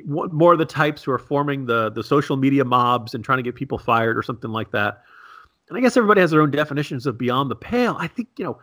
[0.05, 3.43] more of the types who are forming the the social media mobs and trying to
[3.43, 5.01] get people fired or something like that?
[5.69, 7.95] And I guess everybody has their own definitions of beyond the pale.
[7.99, 8.59] I think you know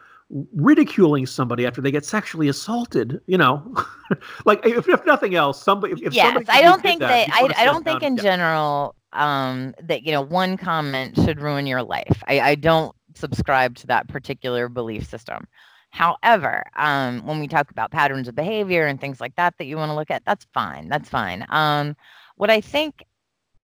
[0.54, 3.62] ridiculing somebody after they get sexually assaulted you know
[4.46, 7.62] like if, if nothing else somebody if, yes somebody i don't think that, that I,
[7.62, 12.22] I don't think in general um that you know one comment should ruin your life
[12.26, 15.46] i i don't subscribe to that particular belief system
[15.94, 19.76] however um when we talk about patterns of behavior and things like that that you
[19.76, 21.96] want to look at that's fine that's fine um
[22.36, 23.04] what i think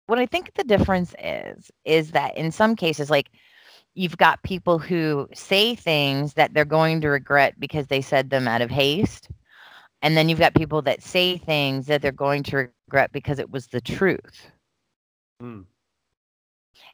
[0.07, 3.31] what i think the difference is is that in some cases like
[3.95, 8.49] you've got people who say things that they're going to regret because they said them
[8.49, 9.29] out of haste.
[10.03, 13.51] And then you've got people that say things that they're going to regret because it
[13.51, 14.51] was the truth.
[15.43, 15.64] Mm.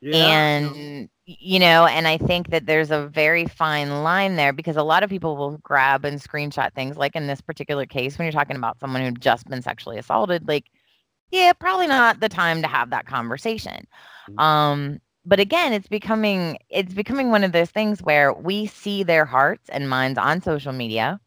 [0.01, 4.77] Yeah, and you know, and I think that there's a very fine line there because
[4.77, 8.27] a lot of people will grab and screenshot things like in this particular case when
[8.27, 10.67] you're talking about someone who'd just been sexually assaulted like
[11.33, 13.87] yeah, probably not the time to have that conversation.
[14.31, 14.39] Mm-hmm.
[14.39, 19.25] Um but again it's becoming it's becoming one of those things where we see their
[19.25, 21.19] hearts and minds on social media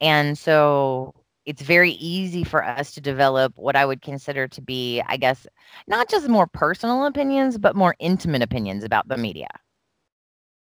[0.00, 1.14] and so
[1.46, 5.46] it's very easy for us to develop what i would consider to be i guess
[5.86, 9.48] not just more personal opinions but more intimate opinions about the media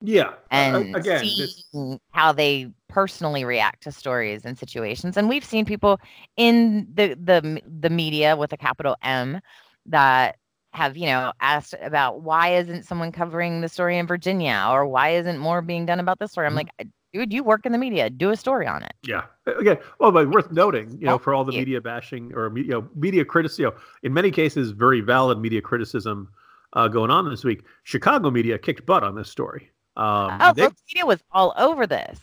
[0.02, 5.44] yeah and uh, again see how they personally react to stories and situations and we've
[5.44, 6.00] seen people
[6.38, 9.42] in the the the media with a capital m
[9.86, 10.38] that
[10.72, 15.10] have you know asked about why isn't someone covering the story in Virginia or why
[15.10, 16.48] isn't more being done about this story?
[16.48, 16.70] I'm mm-hmm.
[16.78, 18.94] like, dude, you work in the media, do a story on it.
[19.04, 19.24] Yeah.
[19.46, 22.88] Again, well, but worth noting, you know, for all the media bashing or you know
[22.96, 26.30] media criticism, you know, in many cases, very valid media criticism
[26.74, 27.64] uh, going on this week.
[27.84, 29.72] Chicago media kicked butt on this story.
[29.98, 32.20] Um, oh, they, media was all over this.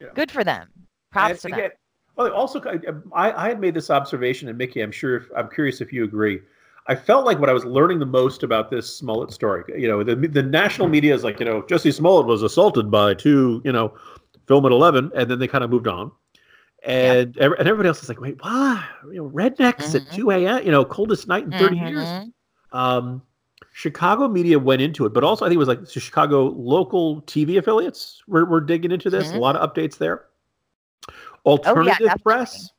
[0.00, 0.08] Yeah.
[0.14, 0.68] Good for them.
[1.10, 1.78] Props and to again, them.
[2.16, 2.62] Well, also,
[3.14, 6.04] I, I had made this observation, and Mickey, I'm sure, if, I'm curious if you
[6.04, 6.40] agree
[6.88, 10.04] I felt like what I was learning the most about this Smollett story, you know,
[10.04, 13.72] the the national media is like, you know, Jussie Smollett was assaulted by two, you
[13.72, 13.92] know,
[14.46, 16.10] film at eleven, and then they kind of moved on,
[16.84, 17.44] and yeah.
[17.58, 18.84] and everybody else is like, wait, what?
[19.06, 19.96] You know, rednecks mm-hmm.
[19.96, 20.64] at two a.m.
[20.64, 21.86] You know, coldest night in 30 mm-hmm.
[21.86, 22.28] years.
[22.72, 23.22] Um,
[23.72, 27.58] Chicago media went into it, but also I think it was like Chicago local TV
[27.58, 29.28] affiliates were, were digging into this.
[29.28, 29.36] Mm-hmm.
[29.36, 30.24] A lot of updates there.
[31.44, 32.70] Alternative oh, yeah, press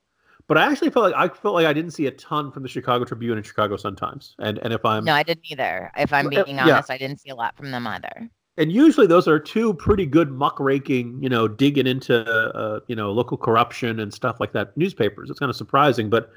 [0.47, 2.69] but I actually felt like I felt like I didn't see a ton from the
[2.69, 4.35] Chicago Tribune and Chicago Sun Times.
[4.39, 5.91] And and if I'm no, I didn't either.
[5.97, 6.95] If I'm being honest, yeah.
[6.95, 8.29] I didn't see a lot from them either.
[8.57, 13.11] And usually those are two pretty good muckraking, you know, digging into uh, you know
[13.11, 14.75] local corruption and stuff like that.
[14.75, 15.29] Newspapers.
[15.29, 16.31] It's kind of surprising, but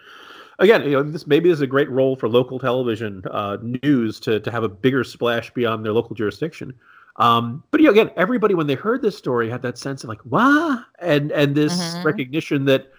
[0.61, 4.21] again, you know, this maybe this is a great role for local television uh, news
[4.21, 6.75] to to have a bigger splash beyond their local jurisdiction.
[7.17, 10.09] Um, but you know, again, everybody when they heard this story had that sense of
[10.09, 12.07] like, "What?" and and this mm-hmm.
[12.07, 12.93] recognition that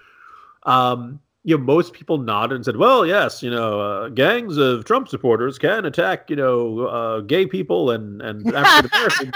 [0.63, 4.85] um, you know, most people nodded and said, "Well, yes, you know, uh, gangs of
[4.85, 9.35] Trump supporters can attack, you know, uh, gay people and and African Americans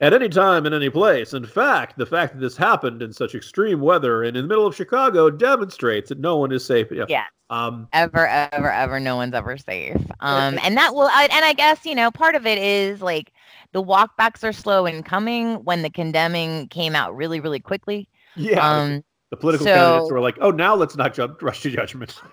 [0.00, 1.32] at any time in any place.
[1.32, 4.66] In fact, the fact that this happened in such extreme weather and in the middle
[4.66, 6.88] of Chicago demonstrates that no one is safe.
[6.90, 7.24] Yeah, yeah.
[7.50, 9.96] Um, ever, ever, ever, no one's ever safe.
[10.20, 13.32] Um, and that will, and I guess you know, part of it is like
[13.72, 18.08] the walkbacks are slow in coming when the condemning came out really, really quickly.
[18.36, 18.64] Yeah.
[18.64, 22.20] Um, the political so, candidates were like, "Oh, now let's not jump rush to judgment."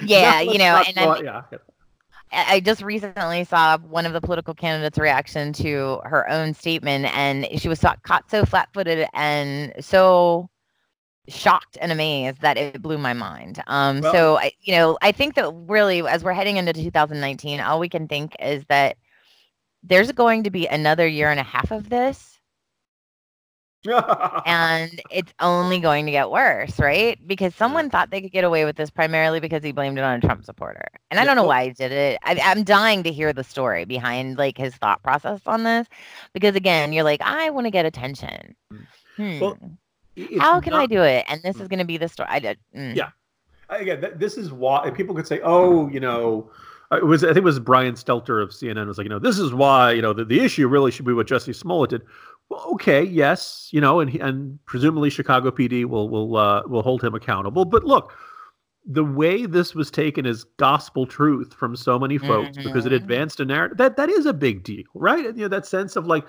[0.00, 1.42] Yeah, you know, and I, yeah.
[2.30, 7.48] I just recently saw one of the political candidates' reaction to her own statement, and
[7.60, 10.48] she was caught so flat-footed and so
[11.28, 13.60] shocked and amazed that it blew my mind.
[13.66, 17.58] Um, well, so I, you know, I think that really, as we're heading into 2019,
[17.58, 18.98] all we can think is that
[19.82, 22.37] there's going to be another year and a half of this
[24.46, 27.18] and it's only going to get worse, right?
[27.26, 30.18] Because someone thought they could get away with this primarily because he blamed it on
[30.18, 30.88] a Trump supporter.
[31.10, 32.18] And I don't know why he did it.
[32.24, 35.86] I, am dying to hear the story behind like his thought process on this.
[36.32, 38.54] Because again, you're like, I want to get attention.
[39.16, 39.40] Hmm.
[39.40, 39.58] Well,
[40.38, 41.24] How can not, I do it?
[41.28, 41.70] And this is mm.
[41.70, 42.28] going to be the story.
[42.30, 42.58] I did.
[42.76, 42.96] Mm.
[42.96, 43.10] Yeah.
[43.70, 46.50] Again, this is why people could say, oh, you know,
[46.90, 49.18] uh, it was I think it was Brian Stelter of CNN was like, you know,
[49.18, 52.02] this is why you know the, the issue really should be what Jussie Smollett did.
[52.48, 57.02] Well, okay, yes, you know, and and presumably Chicago PD will will uh, will hold
[57.02, 57.64] him accountable.
[57.64, 58.12] But look,
[58.86, 62.66] the way this was taken as gospel truth from so many folks mm-hmm.
[62.66, 63.02] because it mm-hmm.
[63.02, 65.24] advanced a narrative that that is a big deal, right?
[65.24, 66.24] You know, that sense of like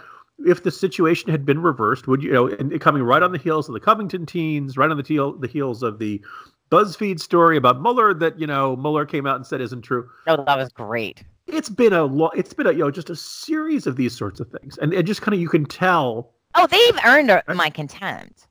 [0.45, 3.67] if the situation had been reversed, would you, know, and coming right on the heels
[3.67, 6.23] of the Covington teens, right on the, heel, the heels of the
[6.71, 10.10] BuzzFeed story about Mueller that you know Mueller came out and said isn't true.
[10.27, 11.23] Oh, that was great.
[11.52, 14.40] It's been a lo- it's been a you know just a series of these sorts
[14.40, 16.34] of things, and it just kind of you can tell.
[16.56, 18.48] Oh, they've earned my contempt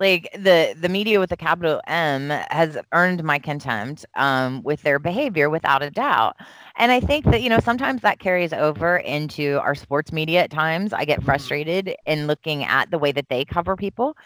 [0.00, 4.98] like the the media with a capital M has earned my contempt um, with their
[4.98, 6.36] behavior without a doubt.
[6.76, 10.50] And I think that you know sometimes that carries over into our sports media at
[10.50, 10.92] times.
[10.92, 11.26] I get mm-hmm.
[11.26, 14.16] frustrated in looking at the way that they cover people.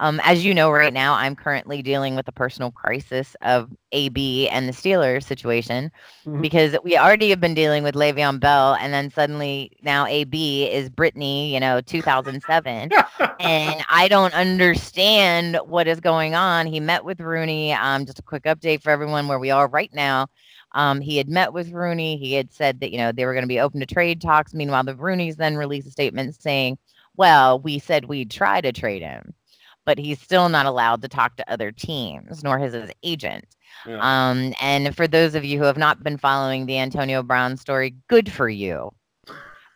[0.00, 4.48] Um, as you know, right now, I'm currently dealing with a personal crisis of AB
[4.48, 5.92] and the Steelers situation
[6.24, 6.40] mm-hmm.
[6.40, 10.88] because we already have been dealing with Le'Veon Bell, and then suddenly now AB is
[10.88, 12.90] Brittany, you know, 2007,
[13.40, 16.66] and I don't understand what is going on.
[16.66, 17.74] He met with Rooney.
[17.74, 20.28] Um, just a quick update for everyone where we are right now.
[20.72, 22.16] Um, he had met with Rooney.
[22.16, 24.54] He had said that you know they were going to be open to trade talks.
[24.54, 26.78] Meanwhile, the Rooneys then released a statement saying,
[27.18, 29.34] "Well, we said we'd try to trade him."
[29.86, 33.44] But he's still not allowed to talk to other teams, nor his, his agent.
[33.86, 33.98] Yeah.
[34.00, 37.94] Um, and for those of you who have not been following the Antonio Brown story,
[38.08, 38.90] good for you,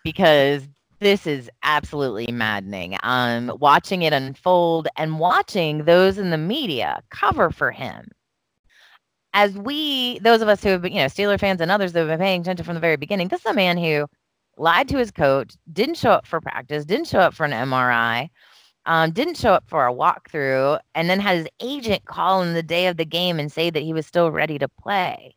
[0.02, 0.68] because
[1.00, 2.96] this is absolutely maddening.
[3.02, 8.08] Um, watching it unfold and watching those in the media cover for him.
[9.32, 12.00] As we, those of us who have been, you know, Steeler fans and others that
[12.00, 14.06] have been paying attention from the very beginning, this is a man who
[14.56, 18.30] lied to his coach, didn't show up for practice, didn't show up for an MRI,
[18.86, 22.62] um, didn't show up for a walkthrough, and then had his agent call him the
[22.62, 25.34] day of the game and say that he was still ready to play.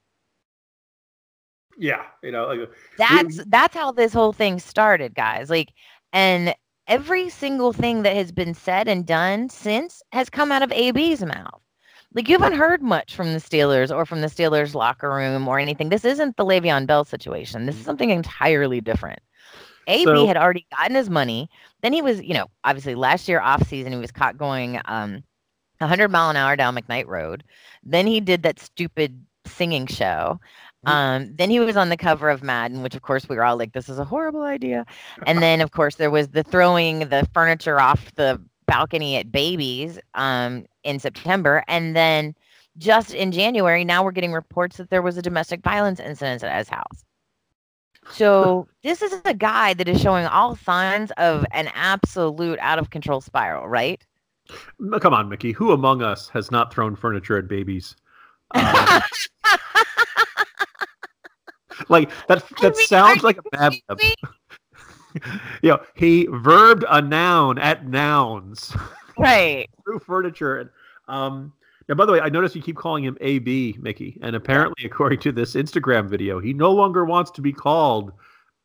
[1.77, 5.49] Yeah, you know, like, that's we, that's how this whole thing started, guys.
[5.49, 5.73] Like,
[6.11, 6.55] and
[6.87, 11.23] every single thing that has been said and done since has come out of AB's
[11.23, 11.61] mouth.
[12.13, 15.59] Like, you haven't heard much from the Steelers or from the Steelers locker room or
[15.59, 15.89] anything.
[15.89, 17.65] This isn't the Le'Veon Bell situation.
[17.65, 19.19] This is something entirely different.
[19.87, 21.49] AB so, had already gotten his money.
[21.81, 25.23] Then he was, you know, obviously last year off season, he was caught going um
[25.79, 27.43] 100 mile an hour down McKnight Road.
[27.83, 30.39] Then he did that stupid singing show.
[30.85, 30.89] Mm-hmm.
[30.89, 33.57] Um, then he was on the cover of Madden, which of course we were all
[33.57, 34.85] like, this is a horrible idea.
[35.25, 39.99] And then of course there was the throwing the furniture off the balcony at babies
[40.13, 41.63] um, in September.
[41.67, 42.35] And then
[42.77, 46.57] just in January, now we're getting reports that there was a domestic violence incident at
[46.57, 47.03] his house.
[48.11, 52.89] So this is a guy that is showing all signs of an absolute out of
[52.89, 54.03] control spiral, right?
[54.99, 55.51] Come on, Mickey.
[55.51, 57.95] Who among us has not thrown furniture at babies?
[58.51, 58.63] Um,
[61.89, 62.47] like that.
[62.61, 63.73] That I mean, sounds like a bad.
[65.61, 68.75] you know, he verbed a noun at nouns.
[69.17, 69.69] Right.
[69.83, 70.69] Through furniture and
[71.07, 71.53] um,
[71.87, 75.19] now, by the way, I noticed you keep calling him AB, Mickey, and apparently, according
[75.19, 78.11] to this Instagram video, he no longer wants to be called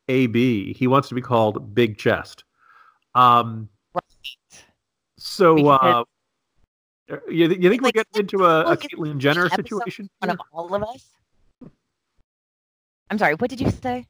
[0.09, 0.73] AB.
[0.73, 2.43] He wants to be called Big Chest.
[3.15, 4.65] Um, right.
[5.17, 6.03] So, uh,
[7.29, 10.09] you, you think like, we're getting into a, a Caitlyn Jenner situation?
[10.19, 11.05] One of all of us.
[13.09, 13.35] I'm sorry.
[13.35, 14.05] What did you say?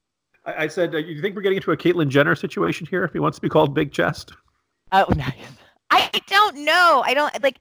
[0.45, 3.03] I, I said, uh, you think we're getting into a Caitlyn Jenner situation here?
[3.03, 4.33] If he wants to be called Big Chest.
[4.91, 5.33] Oh, nice.
[5.91, 7.03] I don't know.
[7.05, 7.59] I don't like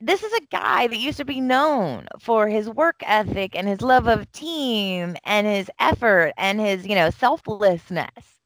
[0.00, 3.82] this is a guy that used to be known for his work ethic and his
[3.82, 8.40] love of team and his effort and his, you know, selflessness.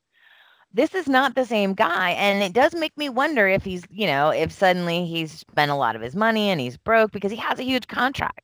[0.73, 2.11] This is not the same guy.
[2.13, 5.77] And it does make me wonder if he's, you know, if suddenly he's spent a
[5.77, 8.41] lot of his money and he's broke because he has a huge contract.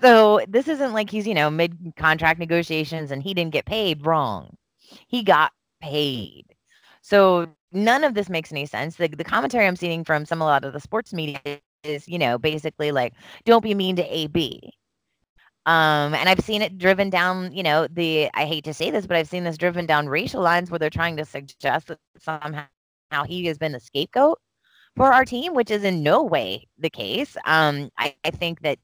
[0.00, 4.06] So this isn't like he's, you know, mid contract negotiations and he didn't get paid
[4.06, 4.56] wrong.
[5.08, 6.44] He got paid.
[7.02, 8.96] So none of this makes any sense.
[8.96, 11.40] The, the commentary I'm seeing from some a lot of the sports media
[11.84, 14.72] is, you know, basically like, don't be mean to AB.
[15.66, 19.06] Um, and I've seen it driven down, you know, the I hate to say this,
[19.06, 22.66] but I've seen this driven down racial lines where they're trying to suggest that somehow
[23.26, 24.38] he has been the scapegoat
[24.96, 27.36] for our team, which is in no way the case.
[27.46, 28.78] Um, I, I think that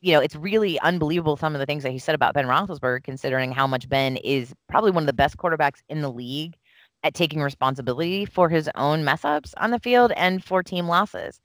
[0.00, 3.02] you know, it's really unbelievable some of the things that he said about Ben Roethlisberger,
[3.02, 6.56] considering how much Ben is probably one of the best quarterbacks in the league
[7.02, 11.40] at taking responsibility for his own mess ups on the field and for team losses.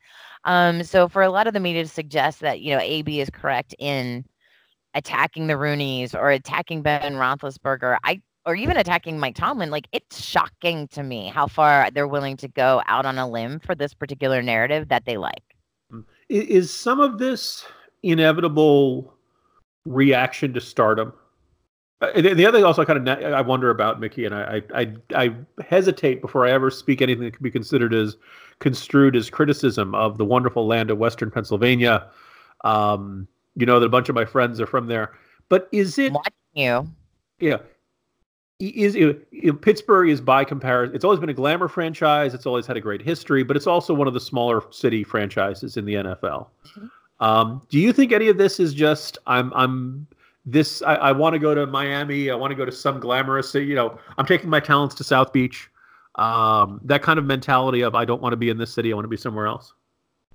[0.46, 3.30] Um, so for a lot of the media to suggest that, you know, AB is
[3.30, 4.26] correct in
[4.94, 10.22] attacking the Rooneys or attacking Ben Roethlisberger, I or even attacking Mike Tomlin, like it's
[10.22, 13.94] shocking to me how far they're willing to go out on a limb for this
[13.94, 15.56] particular narrative that they like.
[15.92, 16.04] Mm.
[16.30, 17.66] Is some of this
[18.02, 19.14] inevitable
[19.86, 21.14] reaction to stardom?
[22.02, 25.34] Uh, the other thing also kind of I wonder about Mickey, and I, I I
[25.66, 28.18] hesitate before I ever speak anything that could be considered as
[28.60, 32.08] construed as criticism of the wonderful land of Western Pennsylvania.
[32.66, 35.14] Um, you know that a bunch of my friends are from there,
[35.50, 36.12] but is it?
[36.12, 36.88] Watching you.
[37.40, 37.58] Yeah.
[38.60, 40.96] is you know, Pittsburgh is by comparison.
[40.96, 42.34] It's always been a glamour franchise.
[42.34, 45.78] It's always had a great history, but it's also one of the smaller city franchises
[45.78, 46.48] in the NFL.
[46.68, 46.86] Mm-hmm.
[47.20, 50.08] Um, do you think any of this is just I'm I'm
[50.46, 52.30] this I, I want to go to Miami.
[52.30, 53.66] I want to go to some glamorous city.
[53.66, 55.70] You know, I'm taking my talents to South Beach.
[56.16, 58.92] Um, that kind of mentality of I don't want to be in this city.
[58.92, 59.74] I want to be somewhere else.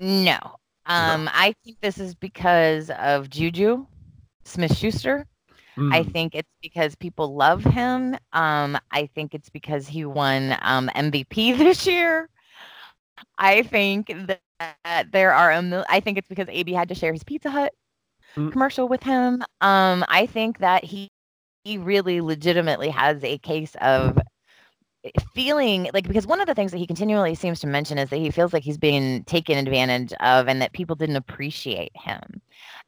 [0.00, 0.38] No,
[0.86, 1.30] um, no.
[1.34, 3.86] I think this is because of Juju
[4.44, 5.26] Smith Schuster.
[5.76, 5.94] Mm.
[5.94, 8.16] I think it's because people love him.
[8.32, 12.28] Um, I think it's because he won um, MVP this year.
[13.36, 17.12] I think that there are a mil- I think it's because AB had to share
[17.12, 17.72] his Pizza Hut
[18.38, 18.52] mm.
[18.52, 19.42] commercial with him.
[19.60, 21.10] Um, I think that he
[21.64, 24.18] he really legitimately has a case of
[25.34, 28.16] feeling like because one of the things that he continually seems to mention is that
[28.16, 32.40] he feels like he's being taken advantage of and that people didn't appreciate him.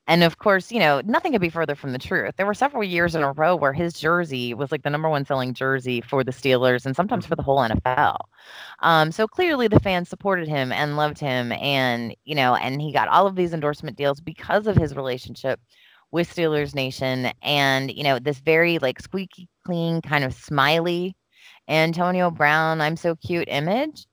[0.06, 2.34] And of course, you know, nothing could be further from the truth.
[2.36, 5.24] There were several years in a row where his jersey was like the number one
[5.24, 8.16] selling jersey for the Steelers and sometimes for the whole NFL.
[8.80, 11.52] Um, so clearly the fans supported him and loved him.
[11.52, 15.60] And, you know, and he got all of these endorsement deals because of his relationship
[16.10, 21.14] with Steelers Nation and, you know, this very like squeaky clean kind of smiley
[21.68, 24.06] Antonio Brown, I'm so cute image.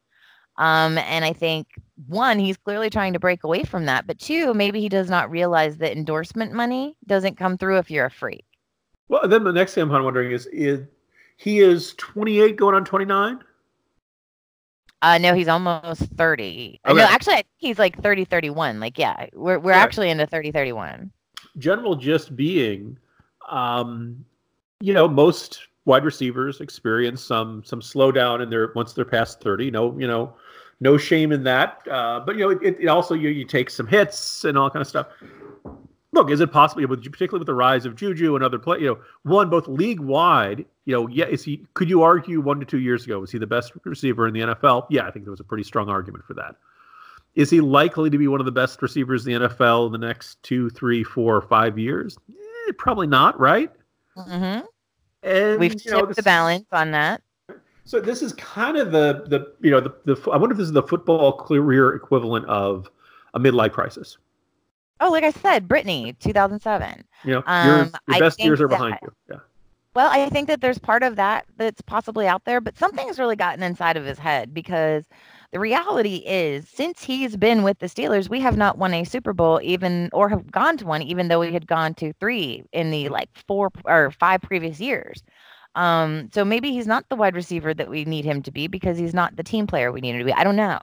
[0.58, 1.68] Um, and I think
[2.08, 4.08] one, he's clearly trying to break away from that.
[4.08, 8.05] But two, maybe he does not realize that endorsement money doesn't come through if you're
[8.05, 8.45] a freak.
[9.10, 10.82] Well, then the next thing I'm wondering is, is
[11.38, 13.39] he is 28 going on 29?
[15.03, 16.80] Uh, no, he's almost 30.
[16.86, 16.97] Okay.
[16.97, 18.80] No, actually, I think he's like 30, 31.
[18.80, 21.12] Like, yeah, we're, we're actually into 30, 31.
[21.60, 22.97] General just being,
[23.49, 24.26] um,
[24.80, 29.72] you know, most wide receivers experience some some slowdown in their once they're past 30
[29.72, 30.36] no you know
[30.80, 31.80] no shame in that.
[31.89, 34.82] Uh, but you know it, it also you, you take some hits and all kind
[34.82, 35.07] of stuff.
[36.13, 38.99] Look is it possible particularly with the rise of juju and other play you know
[39.23, 42.80] one both league wide you know yeah is he could you argue one to two
[42.80, 45.41] years ago was he the best receiver in the nfl yeah i think there was
[45.41, 46.55] a pretty strong argument for that.
[47.36, 50.07] Is he likely to be one of the best receivers in the nfl in the
[50.07, 52.17] next two three four five years?
[52.32, 53.71] Eh, probably not right?
[54.17, 54.65] Mm-hmm.
[55.21, 57.21] And we've tipped know, the balance on that.
[57.88, 60.67] So this is kind of the the you know the, the I wonder if this
[60.67, 62.91] is the football career equivalent of
[63.33, 64.17] a midlife crisis.
[64.99, 67.03] Oh, like I said, Brittany, 2007.
[67.23, 67.77] You know, um, your,
[68.09, 69.11] your best years are behind that, you.
[69.29, 69.39] Yeah.
[69.95, 73.35] Well, I think that there's part of that that's possibly out there, but something's really
[73.35, 75.05] gotten inside of his head because
[75.51, 79.33] the reality is, since he's been with the Steelers, we have not won a Super
[79.33, 82.91] Bowl, even or have gone to one, even though we had gone to three in
[82.91, 85.23] the like four or five previous years.
[85.78, 88.97] Um, so maybe he's not the wide receiver that we need him to be because
[88.97, 90.34] he's not the team player we need him to be.
[90.34, 90.80] I don't know.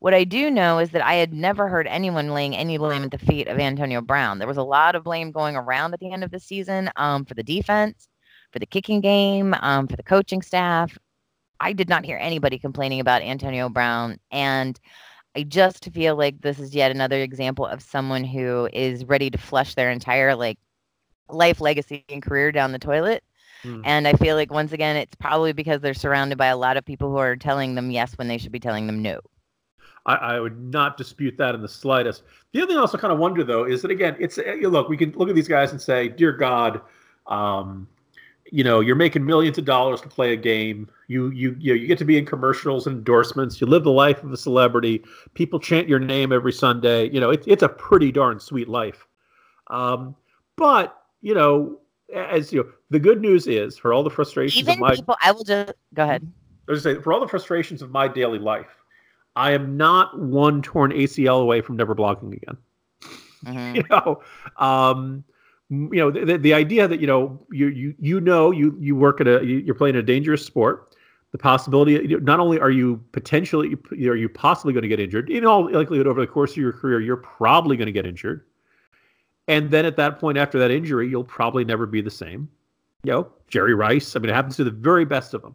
[0.00, 3.10] What I do know is that I had never heard anyone laying any blame at
[3.10, 4.38] the feet of Antonio Brown.
[4.38, 7.26] There was a lot of blame going around at the end of the season um,
[7.26, 8.08] for the defense,
[8.50, 10.96] for the kicking game, um, for the coaching staff,
[11.60, 14.18] I did not hear anybody complaining about Antonio Brown.
[14.30, 14.80] And
[15.36, 19.38] I just feel like this is yet another example of someone who is ready to
[19.38, 20.58] flush their entire like
[21.28, 23.22] life legacy and career down the toilet.
[23.64, 23.82] Mm.
[23.84, 26.84] And I feel like once again, it's probably because they're surrounded by a lot of
[26.84, 29.20] people who are telling them yes when they should be telling them no.
[30.06, 32.22] I, I, would not dispute that in the slightest.
[32.52, 34.96] The other thing I also kind of wonder though is that again, it's look, we
[34.96, 36.80] can look at these guys and say, dear God,
[37.26, 37.86] um,
[38.50, 41.80] you know you're making millions of dollars to play a game you you you, know,
[41.80, 45.02] you get to be in commercials and endorsements you live the life of a celebrity
[45.34, 49.06] people chant your name every sunday you know it, it's a pretty darn sweet life
[49.68, 50.14] um,
[50.56, 51.79] but you know
[52.14, 55.16] as you know the good news is for all the frustrations even of my people
[55.22, 56.30] i will just go ahead.
[56.68, 58.70] I was say for all the frustrations of my daily life
[59.36, 62.56] i am not one torn acl away from never blogging again.
[63.44, 63.76] Mm-hmm.
[63.76, 64.22] you know
[64.58, 65.24] um,
[65.70, 69.20] you know the, the idea that you know you you you know you you work
[69.20, 70.96] at a you're playing a dangerous sport.
[71.32, 75.30] The possibility not only are you potentially are you possibly going to get injured?
[75.30, 78.44] In all likelihood over the course of your career you're probably going to get injured
[79.50, 82.48] and then at that point after that injury you'll probably never be the same
[83.02, 85.54] you know jerry rice i mean it happens to the very best of them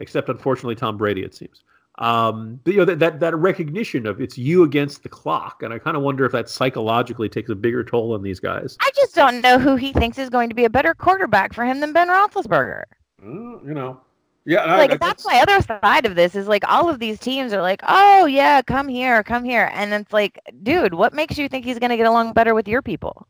[0.00, 1.62] except unfortunately tom brady it seems
[1.98, 5.72] um, but, you know that, that that recognition of it's you against the clock, and
[5.72, 8.76] I kind of wonder if that psychologically takes a bigger toll on these guys.
[8.80, 11.64] I just don't know who he thinks is going to be a better quarterback for
[11.64, 12.82] him than Ben Roethlisberger.
[13.24, 13.98] Mm, you know,
[14.46, 17.52] yeah, like I, that's my other side of this is like all of these teams
[17.52, 21.48] are like, oh yeah, come here, come here, and it's like, dude, what makes you
[21.48, 23.26] think he's going to get along better with your people?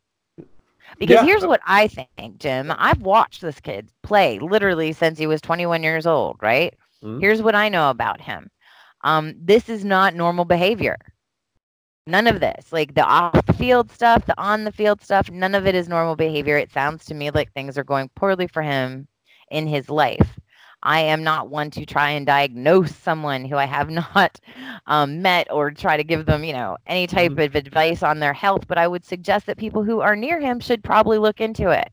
[0.99, 1.25] Because yeah.
[1.25, 2.73] here's what I think, Jim.
[2.77, 6.75] I've watched this kid play literally since he was 21 years old, right?
[7.03, 7.21] Mm-hmm.
[7.21, 8.51] Here's what I know about him.
[9.03, 10.99] Um, this is not normal behavior.
[12.07, 15.67] None of this, like the off field stuff, the on the field stuff, none of
[15.67, 16.57] it is normal behavior.
[16.57, 19.09] It sounds to me like things are going poorly for him
[19.51, 20.39] in his life.
[20.87, 24.39] I am not one to try and diagnose someone who I have not
[24.87, 27.41] um, met or try to give them, you know, any type mm-hmm.
[27.41, 28.69] of advice on their health.
[28.69, 31.91] But I would suggest that people who are near him should probably look into it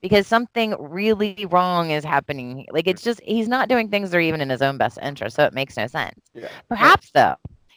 [0.00, 2.64] because something really wrong is happening.
[2.70, 5.34] Like it's just he's not doing things that are even in his own best interest,
[5.34, 6.20] so it makes no sense.
[6.32, 6.48] Yeah.
[6.68, 7.34] Perhaps though,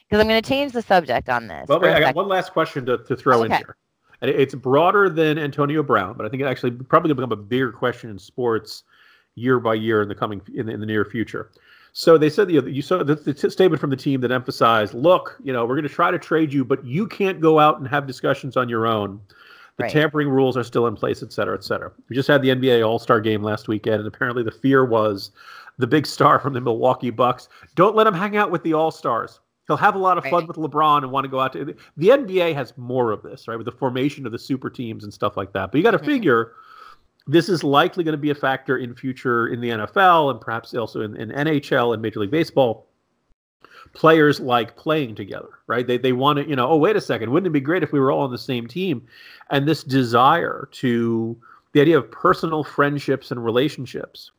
[0.08, 1.66] because I'm going to change the subject on this.
[1.68, 3.46] Well, wait, I got one last question to, to throw okay.
[3.46, 3.76] in here.
[4.22, 7.32] And it's broader than Antonio Brown, but I think it actually probably going to become
[7.32, 8.84] a bigger question in sports
[9.40, 11.50] year by year in the coming in the, in the near future.
[11.92, 14.94] So they said you, know, you saw the, the, statement from the team that emphasized,
[14.94, 17.78] look, you know, we're going to try to trade you, but you can't go out
[17.78, 19.20] and have discussions on your own.
[19.76, 19.92] The right.
[19.92, 21.90] tampering rules are still in place, et cetera, et cetera.
[22.08, 25.30] We just had the NBA All Star game last weekend, and apparently the fear was
[25.78, 27.48] the big star from the Milwaukee Bucks.
[27.74, 29.40] Don't let him hang out with the All Stars.
[29.66, 32.08] He'll have a lot of fun with LeBron and want to go out to the
[32.08, 33.56] NBA has more of this, right?
[33.56, 35.70] With the formation of the super teams and stuff like that.
[35.70, 36.06] But you got to mm-hmm.
[36.06, 36.52] figure
[37.30, 40.74] this is likely going to be a factor in future in the NFL and perhaps
[40.74, 42.86] also in, in NHL and Major League Baseball.
[43.92, 45.84] Players like playing together, right?
[45.84, 47.92] They they want to, you know, oh wait a second, wouldn't it be great if
[47.92, 49.04] we were all on the same team?
[49.50, 51.36] And this desire to
[51.72, 54.30] the idea of personal friendships and relationships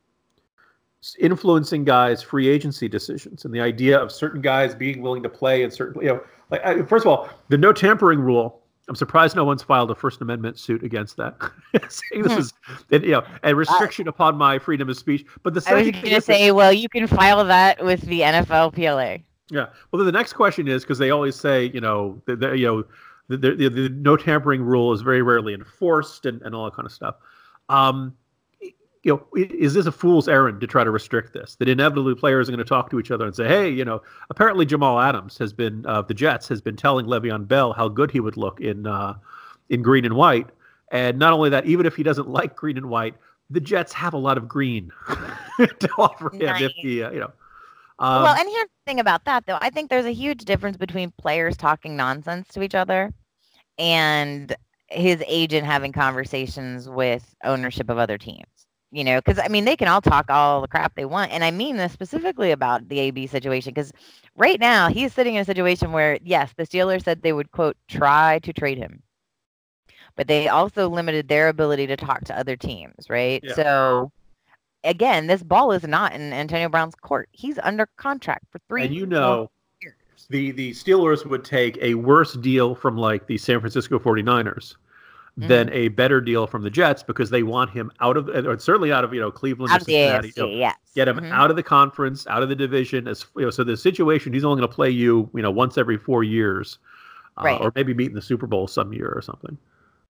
[1.18, 5.64] influencing guys' free agency decisions and the idea of certain guys being willing to play
[5.64, 9.36] and certain, you know, like I, first of all, the no tampering rule I'm surprised
[9.36, 11.36] no one's filed a First Amendment suit against that,
[11.88, 12.38] saying this hmm.
[12.38, 15.24] is, you know, a restriction uh, upon my freedom of speech.
[15.42, 19.22] But the I was going to say, well, you can file that with the NFLPA.
[19.50, 19.66] Yeah.
[19.90, 22.66] Well, then the next question is because they always say, you know, the, the you
[22.66, 22.84] know,
[23.28, 26.86] the, the, the, no tampering rule is very rarely enforced and, and all that kind
[26.86, 27.14] of stuff.
[27.68, 28.16] Um,
[29.02, 31.56] you know, is this a fool's errand to try to restrict this?
[31.56, 34.00] That inevitably players are going to talk to each other and say, "Hey, you know,
[34.30, 38.10] apparently Jamal Adams has been uh, the Jets has been telling Le'Veon Bell how good
[38.10, 39.14] he would look in uh,
[39.70, 40.48] in green and white."
[40.92, 43.14] And not only that, even if he doesn't like green and white,
[43.50, 46.62] the Jets have a lot of green to offer him nice.
[46.62, 47.32] if he, uh, you know.
[47.98, 49.58] Um, well, and here's the thing about that, though.
[49.60, 53.12] I think there's a huge difference between players talking nonsense to each other
[53.78, 54.54] and
[54.88, 58.61] his agent having conversations with ownership of other teams
[58.92, 61.32] you know, because I mean, they can all talk all the crap they want.
[61.32, 63.90] And I mean this specifically about the AB situation because
[64.36, 67.76] right now he's sitting in a situation where, yes, the Steelers said they would, quote,
[67.88, 69.02] try to trade him.
[70.14, 73.42] But they also limited their ability to talk to other teams, right?
[73.42, 73.54] Yeah.
[73.54, 74.12] So,
[74.84, 77.30] again, this ball is not in Antonio Brown's court.
[77.32, 78.84] He's under contract for three.
[78.84, 79.94] And you know, years.
[80.28, 84.74] the the Steelers would take a worse deal from like the San Francisco 49ers
[85.38, 85.48] mm-hmm.
[85.48, 88.92] than a better deal from the Jets because they want him out of, or certainly
[88.92, 90.76] out of, you know, Cleveland, out AFC, you know, yes.
[90.94, 91.32] get him mm-hmm.
[91.32, 93.08] out of the conference, out of the division.
[93.08, 95.78] As you know, so the situation, he's only going to play you, you know, once
[95.78, 96.78] every four years,
[97.38, 97.60] uh, right.
[97.60, 99.56] or maybe meet in the Super Bowl some year or something.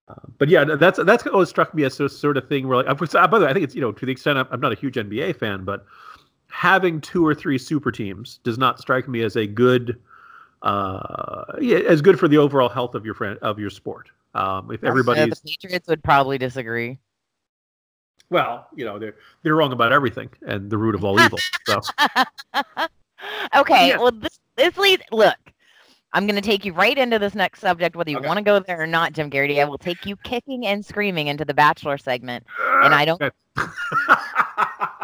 [0.08, 2.86] Uh, but yeah, that's that's always struck me as a sort of thing where, like,
[2.98, 4.76] by the way, I think it's you know to the extent I'm, I'm not a
[4.76, 5.86] huge NBA fan, but
[6.48, 9.98] having two or three super teams does not strike me as a good
[10.62, 14.10] uh, yeah, as good for the overall health of your friend of your sport.
[14.34, 16.98] Um, if everybody, the Patriots would probably disagree.
[18.30, 21.38] Well, you know they're they're wrong about everything and the root of all evil.
[21.66, 21.80] So.
[23.54, 23.98] okay, yeah.
[23.98, 25.02] well this this leads.
[25.12, 25.36] Look,
[26.14, 28.26] I'm going to take you right into this next subject, whether you okay.
[28.26, 29.60] want to go there or not, Jim Garrity.
[29.60, 33.20] I will take you kicking and screaming into the Bachelor segment, and I don't.
[33.20, 33.36] Okay.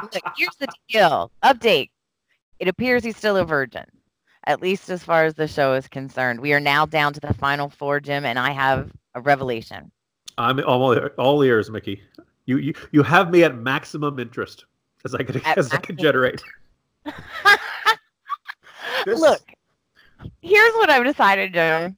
[0.02, 1.30] Look, here's the deal.
[1.44, 1.90] Update.
[2.60, 3.84] It appears he's still a virgin
[4.48, 6.40] at least as far as the show is concerned.
[6.40, 9.90] We are now down to the final four, Jim, and I have a revelation.
[10.38, 12.00] I'm all, all ears, Mickey.
[12.46, 14.64] You, you you have me at maximum interest
[15.04, 16.42] as I can as I can generate.
[19.06, 19.42] Look,
[20.40, 21.96] here's what I've decided, Jim.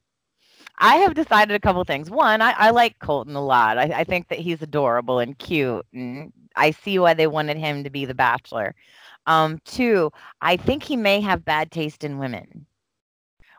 [0.79, 2.11] I have decided a couple things.
[2.11, 3.77] One, I, I like Colton a lot.
[3.79, 7.85] I, I think that he's adorable and cute, and I see why they wanted him
[7.85, 8.75] to be the Bachelor.
[9.27, 10.11] Um, two,
[10.41, 12.67] I think he may have bad taste in women,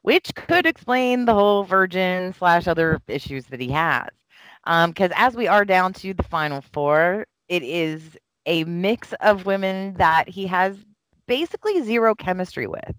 [0.02, 4.10] which could explain the whole virgin slash other issues that he has.
[4.66, 9.46] Because um, as we are down to the final four, it is a mix of
[9.46, 10.78] women that he has
[11.28, 12.96] basically zero chemistry with.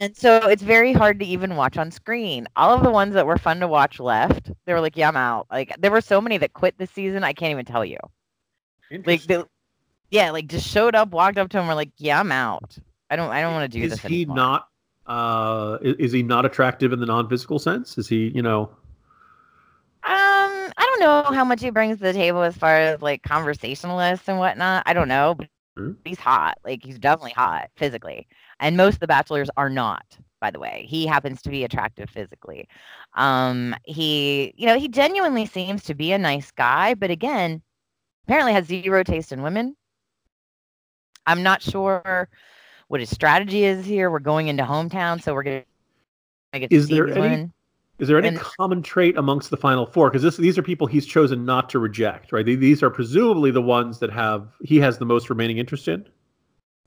[0.00, 2.46] and so it's very hard to even watch on screen.
[2.56, 4.50] All of the ones that were fun to watch left.
[4.66, 7.24] They were like, "Yeah, I'm out." Like there were so many that quit this season.
[7.24, 7.98] I can't even tell you.
[9.04, 9.46] Like the,
[10.10, 12.78] yeah, like just showed up, walked up to him, we're like, yeah, I'm out.
[13.10, 14.04] I don't, I don't want to do is this.
[14.04, 14.36] Is he anymore.
[14.36, 14.68] not?
[15.06, 17.98] Uh, is, is he not attractive in the non-physical sense?
[17.98, 18.70] Is he, you know?
[20.02, 23.22] Um, I don't know how much he brings to the table as far as like
[23.22, 24.82] conversationalists and whatnot.
[24.86, 25.48] I don't know, but
[25.78, 25.92] mm-hmm.
[26.04, 26.58] he's hot.
[26.64, 28.26] Like he's definitely hot physically,
[28.60, 30.04] and most of the bachelors are not.
[30.40, 32.68] By the way, he happens to be attractive physically.
[33.14, 37.62] Um, he, you know, he genuinely seems to be a nice guy, but again,
[38.26, 39.74] apparently has zero taste in women.
[41.24, 42.28] I'm not sure
[42.88, 44.10] what his strategy is here.
[44.10, 45.64] We're going into hometown, so we're going
[46.52, 47.50] to get is to there any.
[48.00, 50.10] Is there any And- common trait amongst the final four?
[50.10, 52.44] Because these are people he's chosen not to reject, right?
[52.44, 56.04] These are presumably the ones that have he has the most remaining interest in,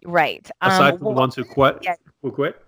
[0.05, 0.49] Right.
[0.61, 1.77] aside Um, from well, the ones who quit.
[1.81, 1.95] yeah.
[2.21, 2.61] Who quit?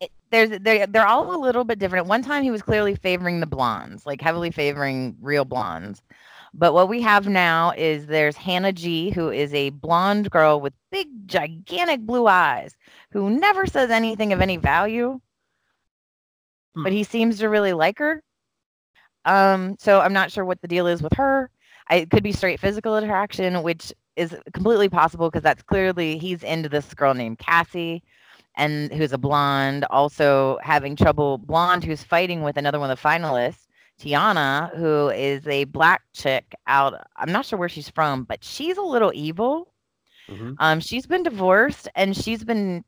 [0.00, 2.04] it- there's they're they're all a little bit different.
[2.04, 6.02] At One time he was clearly favoring the blondes, like heavily favoring real blondes.
[6.58, 10.72] But what we have now is there's Hannah G, who is a blonde girl with
[10.90, 12.76] big, gigantic blue eyes,
[13.10, 15.20] who never says anything of any value,
[16.74, 16.82] Hmm.
[16.82, 18.22] but he seems to really like her.
[19.26, 21.50] Um, so I'm not sure what the deal is with her.
[21.90, 26.42] I, it could be straight physical attraction, which is completely possible because that's clearly he's
[26.42, 28.02] into this girl named Cassie
[28.54, 33.08] and who's a blonde, also having trouble blonde who's fighting with another one of the
[33.08, 33.65] finalists,
[34.00, 38.76] Tiana, who is a black chick out I'm not sure where she's from, but she's
[38.76, 39.72] a little evil.
[40.28, 40.56] Mhm.
[40.58, 42.84] Um, she's been divorced and she's been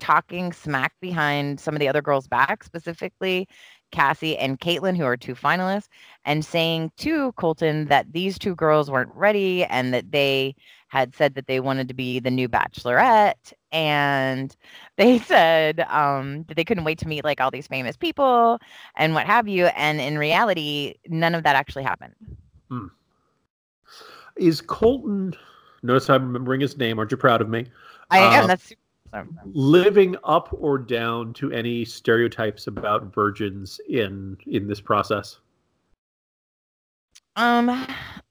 [0.00, 3.46] talking smack behind some of the other girls' back, specifically
[3.92, 5.88] Cassie and Caitlin, who are two finalists,
[6.24, 10.54] and saying to Colton that these two girls weren't ready and that they
[10.88, 13.52] had said that they wanted to be the new bachelorette.
[13.72, 14.54] And
[14.96, 18.58] they said um, that they couldn't wait to meet like all these famous people
[18.96, 19.66] and what have you.
[19.66, 22.14] And in reality, none of that actually happened.
[24.36, 25.34] Is Colton?
[25.82, 26.98] Notice I'm remembering his name.
[26.98, 27.66] Aren't you proud of me?
[28.10, 28.44] I am.
[28.44, 29.28] Uh, That's super.
[29.44, 35.38] Living up or down to any stereotypes about virgins in in this process?
[37.36, 37.86] Um,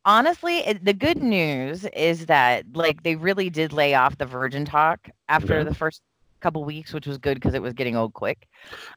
[0.06, 4.66] honestly, it, the good news is that like they really did lay off the virgin
[4.66, 6.02] talk after the first
[6.42, 8.48] couple weeks, which was good because it was getting old quick.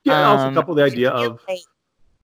[0.05, 1.61] Yeah, also Um, couple the idea of like-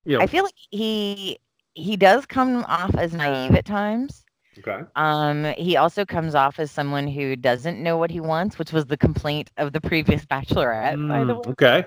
[0.05, 0.23] you know.
[0.23, 1.39] I feel like he
[1.75, 4.25] he does come off as naive at times.
[4.59, 4.83] okay.
[4.97, 8.87] Um, he also comes off as someone who doesn't know what he wants, which was
[8.87, 11.53] the complaint of the previous Bachelorette, by the Mm, way.
[11.53, 11.87] okay.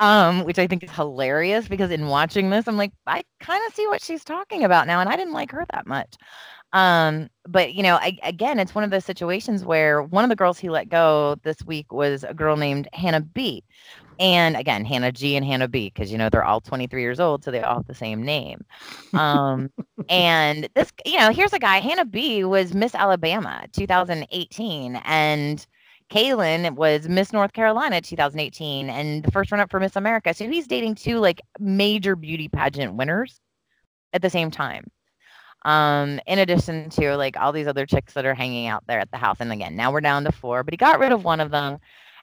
[0.00, 3.74] Um, which I think is hilarious because in watching this, I'm like, I kind of
[3.74, 6.16] see what she's talking about now, and I didn't like her that much.
[6.72, 10.36] Um, but you know, I, again, it's one of those situations where one of the
[10.36, 13.64] girls he let go this week was a girl named Hannah B.
[14.18, 17.42] And again, Hannah G and Hannah B, because you know they're all 23 years old,
[17.42, 18.64] so they all have the same name.
[19.14, 19.70] Um,
[20.10, 21.78] and this, you know, here's a guy.
[21.78, 25.66] Hannah B was Miss Alabama 2018, and
[26.10, 30.34] Caelynn was Miss North Carolina 2018 and the first runner up for Miss America.
[30.34, 33.40] So he's dating two like major beauty pageant winners
[34.12, 34.90] at the same time.
[35.64, 39.10] Um, in addition to like all these other chicks that are hanging out there at
[39.10, 39.36] the house.
[39.40, 41.78] And again, now we're down to four, but he got rid of one of them.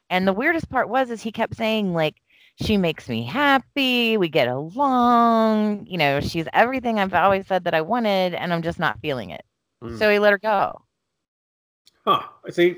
[0.09, 2.15] And the weirdest part was is he kept saying like
[2.61, 7.75] she makes me happy, we get along, you know, she's everything I've always said that
[7.75, 9.43] I wanted, and I'm just not feeling it.
[9.83, 9.99] Mm.
[9.99, 10.81] So he let her go.
[12.03, 12.23] Huh.
[12.45, 12.77] I a-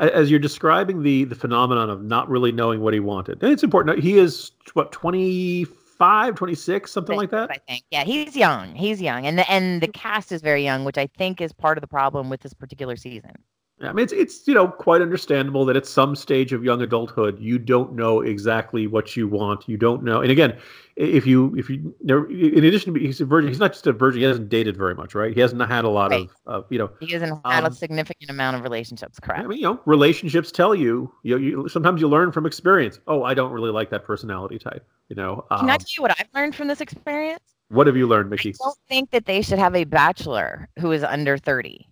[0.00, 3.62] as you're describing the the phenomenon of not really knowing what he wanted, and it's
[3.62, 3.98] important.
[3.98, 7.50] He is what 25, 26, something like that.
[7.50, 7.84] I think.
[7.90, 8.74] Yeah, he's young.
[8.74, 11.78] He's young, and the and the cast is very young, which I think is part
[11.78, 13.32] of the problem with this particular season.
[13.80, 17.38] I mean, it's it's you know quite understandable that at some stage of young adulthood
[17.38, 19.68] you don't know exactly what you want.
[19.68, 20.58] You don't know, and again,
[20.96, 23.92] if you if you in addition to being he's a virgin, he's not just a
[23.92, 24.20] virgin.
[24.20, 25.32] He hasn't dated very much, right?
[25.32, 26.28] He hasn't had a lot Right.
[26.46, 26.90] of, of you know.
[26.98, 29.44] He hasn't had Um, a significant amount of relationships, correct?
[29.44, 32.98] I mean, you know, relationships tell you, you, know, you sometimes you learn from experience.
[33.06, 34.84] Oh, I don't really like that personality type.
[35.08, 37.40] You know, Can I um, tell you what I've learned from this experience?
[37.70, 38.50] what have you learned, Mickey?
[38.50, 41.86] I don't think that they should have a bachelor who is under 30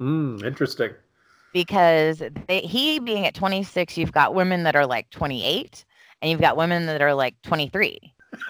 [0.00, 0.90] Mm, interesting.
[1.52, 5.84] Because they, he being at 26, you've got women that are like 28
[6.22, 7.98] and you've got women that are like 23.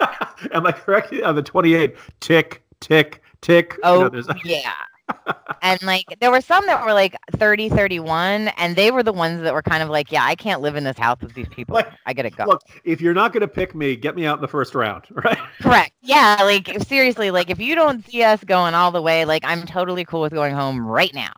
[0.53, 1.13] Am I correct?
[1.13, 3.75] On the 28, tick, tick, tick.
[3.85, 4.73] You know, Oh, yeah.
[5.63, 9.43] and like there were some that were like 30, 31, and they were the ones
[9.43, 11.75] that were kind of like, yeah, I can't live in this house with these people.
[11.75, 12.45] Like, I gotta go.
[12.45, 15.05] Look, if you're not going to pick me, get me out in the first round,
[15.11, 15.39] right?
[15.61, 15.93] Correct.
[16.03, 19.65] Yeah, like seriously, like if you don't see us going all the way, like I'm
[19.67, 21.33] totally cool with going home right now.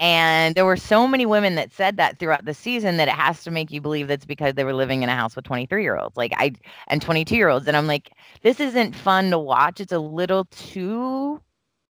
[0.00, 3.44] And there were so many women that said that throughout the season that it has
[3.44, 5.96] to make you believe that's because they were living in a house with 23 year
[5.96, 6.52] olds, like I
[6.88, 7.66] and 22 year olds.
[7.66, 8.12] And I'm like,
[8.42, 9.80] this isn't fun to watch.
[9.80, 11.40] It's a little too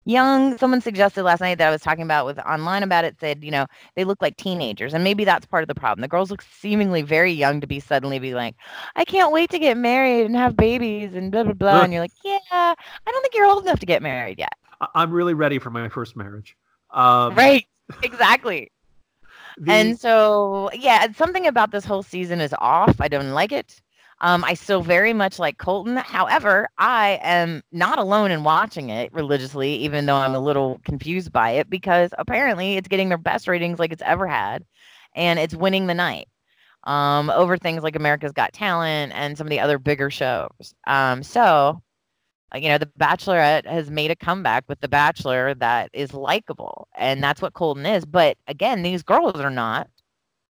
[0.05, 0.59] young.
[0.59, 3.51] Someone suggested last night that I was talking about with online about it said, you
[3.51, 4.95] know, they look like teenagers.
[4.95, 6.03] And maybe that's part of the problem.
[6.03, 8.57] The girls look seemingly very young to be suddenly be like,
[8.97, 11.78] I can't wait to get married and have babies and blah blah blah.
[11.78, 11.85] Huh.
[11.85, 12.74] And you're like, yeah, I
[13.07, 14.53] don't think you're old enough to get married yet.
[14.95, 16.57] I'm really ready for my first marriage.
[16.91, 17.66] Um, right.
[18.03, 18.70] Exactly.
[19.59, 23.01] the- and so yeah, something about this whole season is off.
[23.01, 23.80] I don't like it.
[24.20, 25.97] Um, I still very much like Colton.
[25.97, 31.32] However, I am not alone in watching it religiously, even though I'm a little confused
[31.32, 34.64] by it because apparently it's getting their best ratings like it's ever had,
[35.16, 36.28] and it's winning the night
[36.84, 40.74] um, over things like America's Got Talent and some of the other bigger shows.
[40.86, 41.82] Um, so,
[42.55, 47.22] you know, The Bachelorette has made a comeback with The Bachelor that is likable, and
[47.22, 48.05] that's what Colton is.
[48.05, 49.88] But again, these girls are not.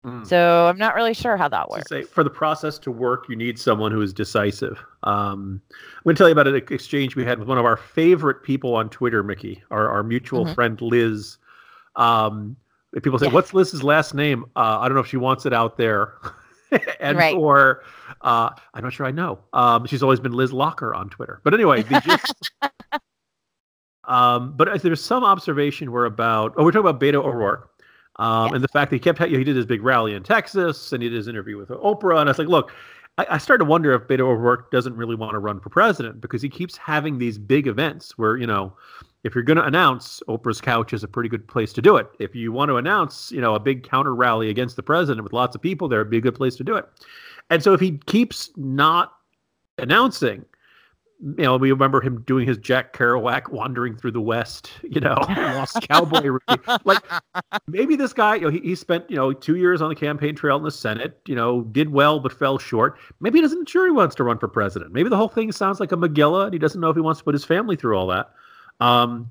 [0.06, 0.24] Mm.
[0.24, 1.88] So I'm not really sure how that works.
[1.88, 4.82] Say, for the process to work, you need someone who is decisive.
[5.02, 7.76] Um, I'm going to tell you about an exchange we had with one of our
[7.76, 10.54] favorite people on Twitter, Mickey, our, our mutual mm-hmm.
[10.54, 11.38] friend Liz.
[11.96, 12.56] Um,
[13.02, 15.76] people say, "What's Liz's last name?" Uh, I don't know if she wants it out
[15.76, 16.14] there,
[17.00, 17.36] and right.
[17.36, 17.82] or
[18.22, 19.38] uh, I'm not sure I know.
[19.52, 22.52] Um, she's always been Liz Locker on Twitter, but anyway, just,
[24.04, 27.70] um, but there's some observation where about oh, we're talking about Beto O'Rourke.
[28.18, 28.54] Um, yes.
[28.54, 30.92] And the fact that he kept, you know, he did his big rally in Texas
[30.92, 32.20] and he did his interview with Oprah.
[32.20, 32.72] And I was like, look,
[33.18, 36.20] I, I started to wonder if Beto O'Rourke doesn't really want to run for president
[36.20, 38.72] because he keeps having these big events where, you know,
[39.26, 42.06] if you're going to announce Oprah's couch is a pretty good place to do it.
[42.20, 45.32] If you want to announce, you know, a big counter rally against the president with
[45.32, 46.88] lots of people there, would be a good place to do it.
[47.50, 49.14] And so if he keeps not
[49.78, 50.44] announcing,
[51.20, 55.16] you know, we remember him doing his Jack Kerouac wandering through the West, you know,
[55.28, 56.38] lost cowboy.
[56.84, 57.02] like
[57.66, 60.36] maybe this guy, you know, he, he spent, you know, two years on the campaign
[60.36, 62.96] trail in the Senate, you know, did well but fell short.
[63.18, 64.92] Maybe he doesn't sure he wants to run for president.
[64.92, 67.18] Maybe the whole thing sounds like a Megillah and he doesn't know if he wants
[67.18, 68.30] to put his family through all that.
[68.80, 69.30] Um,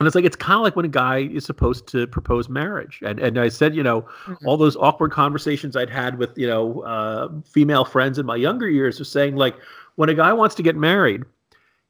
[0.00, 3.00] and it's like it's kind of like when a guy is supposed to propose marriage.
[3.04, 4.46] And and I said, you know, mm-hmm.
[4.46, 8.68] all those awkward conversations I'd had with you know uh, female friends in my younger
[8.68, 9.56] years of saying like
[9.96, 11.24] when a guy wants to get married,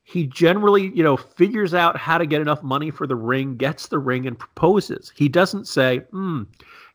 [0.02, 3.86] he generally you know figures out how to get enough money for the ring, gets
[3.86, 5.12] the ring, and proposes.
[5.14, 6.42] He doesn't say, hmm,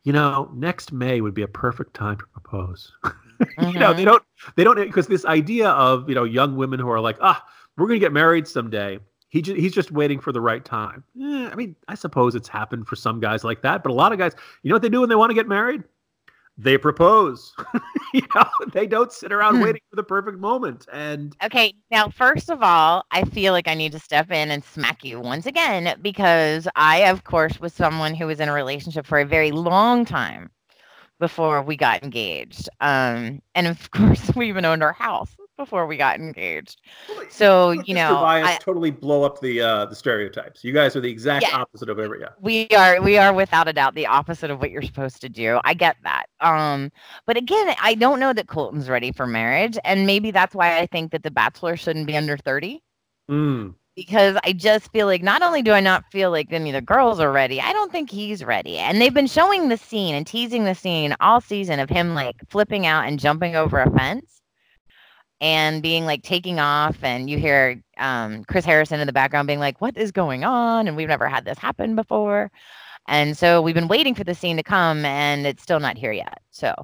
[0.02, 2.92] you know, next May would be a perfect time to propose.
[3.04, 3.68] Mm-hmm.
[3.72, 4.04] you know, they mm-hmm.
[4.04, 4.22] don't
[4.56, 7.42] they don't because this idea of you know young women who are like ah
[7.78, 8.98] we're going to get married someday
[9.28, 11.04] he ju- he's just waiting for the right time.
[11.20, 14.12] Eh, I mean, I suppose it's happened for some guys like that, but a lot
[14.12, 15.82] of guys, you know what they do when they want to get married?
[16.58, 17.52] They propose.
[18.14, 19.62] you know, they don't sit around hmm.
[19.62, 20.86] waiting for the perfect moment.
[20.90, 24.64] And okay, now first of all, I feel like I need to step in and
[24.64, 29.06] smack you once again because I, of course, was someone who was in a relationship
[29.06, 30.50] for a very long time
[31.18, 32.68] before we got engaged.
[32.80, 36.80] Um, and of course, we even owned our house before we got engaged.
[37.28, 40.62] So you know, I totally blow up the uh, the stereotypes.
[40.62, 42.20] You guys are the exact yeah, opposite of every.
[42.20, 42.28] Yeah.
[42.40, 45.60] We are we are without a doubt the opposite of what you're supposed to do.
[45.64, 46.26] I get that.
[46.40, 46.90] Um,
[47.26, 50.86] but again, I don't know that Colton's ready for marriage, and maybe that's why I
[50.86, 52.82] think that the Bachelor shouldn't be under thirty.
[53.30, 53.74] Mm.
[53.96, 56.82] Because I just feel like not only do I not feel like any of the
[56.82, 58.76] girls are ready, I don't think he's ready.
[58.76, 62.36] And they've been showing the scene and teasing the scene all season of him like
[62.50, 64.42] flipping out and jumping over a fence
[65.40, 69.58] and being like taking off and you hear um, chris harrison in the background being
[69.58, 70.88] like what is going on?
[70.88, 72.50] And we've never had this happen before.
[73.08, 76.12] And so we've been waiting for the scene to come and it's still not here
[76.12, 76.74] yet so.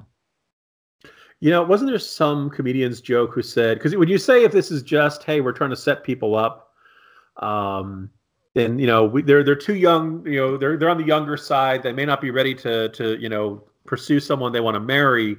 [1.39, 4.71] You know wasn't there some comedian's joke who said because when you say if this
[4.71, 6.71] is just hey we're trying to set people up
[7.37, 8.09] um
[8.53, 11.35] then you know we, they're they're too young you know they're they're on the younger
[11.35, 14.79] side they may not be ready to to you know pursue someone they want to
[14.79, 15.37] marry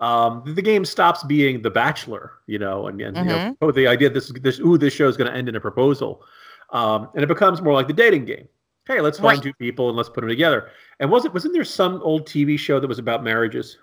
[0.00, 3.28] um, the game stops being The Bachelor, you know, and, and mm-hmm.
[3.28, 3.64] you know, mm-hmm.
[3.64, 6.24] oh, the idea this this ooh this show is going to end in a proposal,
[6.70, 8.48] um, and it becomes more like the dating game.
[8.86, 9.42] Hey, let's find right.
[9.42, 10.70] two people and let's put them together.
[10.98, 13.78] And was it wasn't there some old TV show that was about marriages?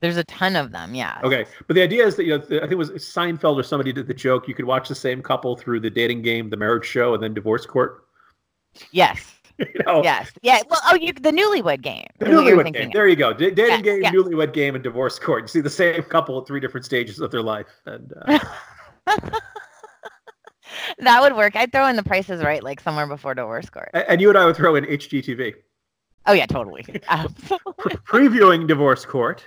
[0.00, 1.20] There's a ton of them, yeah.
[1.22, 3.92] Okay, but the idea is that you know, I think it was Seinfeld or somebody
[3.92, 4.48] did the joke.
[4.48, 7.34] You could watch the same couple through the dating game, the marriage show, and then
[7.34, 8.04] divorce court.
[8.90, 9.41] Yes.
[9.58, 10.02] you know?
[10.02, 10.30] Yes.
[10.42, 10.60] Yeah.
[10.68, 12.06] Well, oh, you the newlywed game.
[12.18, 12.86] The newlywed game.
[12.88, 12.92] Of.
[12.92, 13.32] There you go.
[13.32, 15.44] D- dating game, newlywed game, and divorce court.
[15.44, 18.12] You see the same couple at three different stages of their life, and.
[18.26, 18.38] Uh...
[20.98, 21.56] that would work.
[21.56, 23.90] I'd throw in the prices right, like somewhere before divorce court.
[23.94, 25.54] And, and you and I would throw in HGTV.
[26.26, 26.82] Oh yeah, totally.
[26.84, 29.44] previewing divorce court.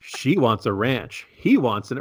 [0.00, 1.26] she wants a ranch.
[1.34, 1.98] He wants an.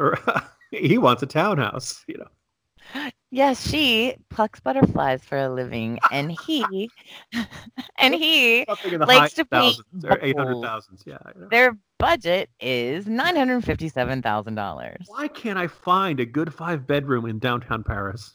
[0.71, 2.03] he wants a townhouse.
[2.07, 3.11] You know.
[3.33, 6.91] Yes, she plucks butterflies for a living, and he
[7.97, 8.65] and he
[8.99, 9.77] likes to paint
[10.21, 11.03] eight hundred thousands.
[11.05, 11.17] Yeah,
[11.49, 15.05] their budget is nine hundred fifty-seven thousand dollars.
[15.07, 18.33] Why can't I find a good five bedroom in downtown Paris?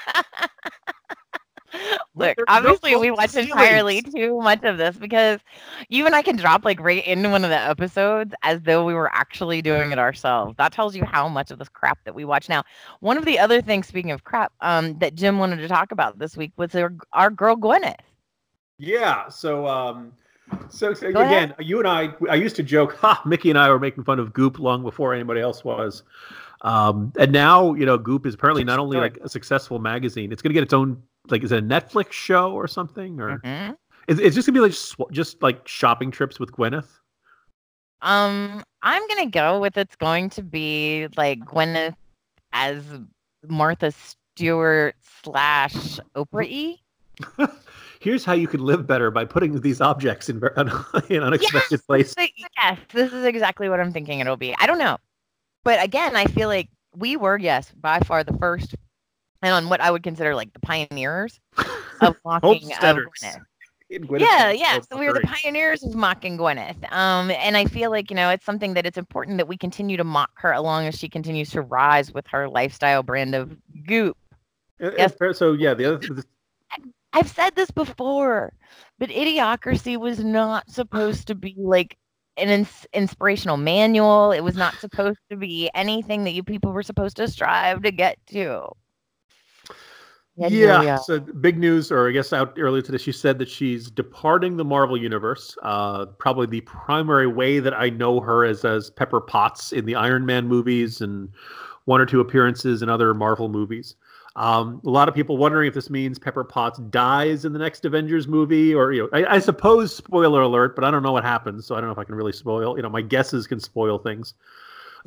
[2.19, 5.39] Look, obviously no we watch entirely too much of this because
[5.87, 8.93] you and I can drop like right into one of the episodes as though we
[8.93, 10.55] were actually doing it ourselves.
[10.57, 12.63] That tells you how much of this crap that we watch now.
[12.99, 16.19] One of the other things, speaking of crap, um, that Jim wanted to talk about
[16.19, 17.95] this week was our, our girl Gwyneth.
[18.77, 19.29] Yeah.
[19.29, 20.13] So um
[20.69, 21.55] So, so again, ahead.
[21.59, 24.33] you and I, I used to joke, ha, Mickey and I were making fun of
[24.33, 26.03] Goop long before anybody else was.
[26.61, 30.41] Um, and now, you know, Goop is apparently not only like a successful magazine, it's
[30.41, 31.01] going to get its own,
[31.31, 33.19] like, is it a Netflix show or something?
[33.19, 33.73] Or mm-hmm.
[34.07, 36.87] is, it's just to be like just, just like shopping trips with Gwyneth?
[38.01, 41.95] Um, I'm to go with it's going to be like Gwyneth
[42.53, 42.83] as
[43.47, 46.81] Martha Stewart slash Oprah E.
[47.99, 50.37] Here's how you can live better by putting these objects in,
[51.09, 52.15] in unexpected yes, places.
[52.57, 54.55] Yes, this is exactly what I'm thinking it'll be.
[54.57, 54.97] I don't know.
[55.65, 58.75] But again, I feel like we were, yes, by far the first
[59.41, 61.39] and on what I would consider like the pioneers
[62.01, 62.97] of mocking of
[63.91, 64.19] Gwyneth.
[64.19, 64.79] yeah, yeah.
[64.81, 66.91] So we were the pioneers of mocking Gwyneth.
[66.91, 69.97] Um, and I feel like, you know, it's something that it's important that we continue
[69.97, 74.15] to mock her along as she continues to rise with her lifestyle brand of goop.
[74.79, 75.15] Yes.
[75.33, 76.23] So yeah, the other
[77.13, 78.53] I've said this before,
[78.99, 81.97] but Idiocracy was not supposed to be like
[82.37, 84.31] an ins- inspirational manual.
[84.31, 87.91] It was not supposed to be anything that you people were supposed to strive to
[87.91, 88.69] get to.
[90.47, 93.91] Yeah, yeah, so big news, or I guess out earlier today, she said that she's
[93.91, 95.57] departing the Marvel universe.
[95.63, 99.95] Uh, probably the primary way that I know her is as Pepper Potts in the
[99.95, 101.29] Iron Man movies and
[101.85, 103.95] one or two appearances in other Marvel movies.
[104.35, 107.83] Um, a lot of people wondering if this means Pepper Potts dies in the next
[107.83, 111.25] Avengers movie, or you know, I, I, suppose spoiler alert, but I don't know what
[111.25, 112.77] happens, so I don't know if I can really spoil.
[112.77, 114.35] You know, my guesses can spoil things.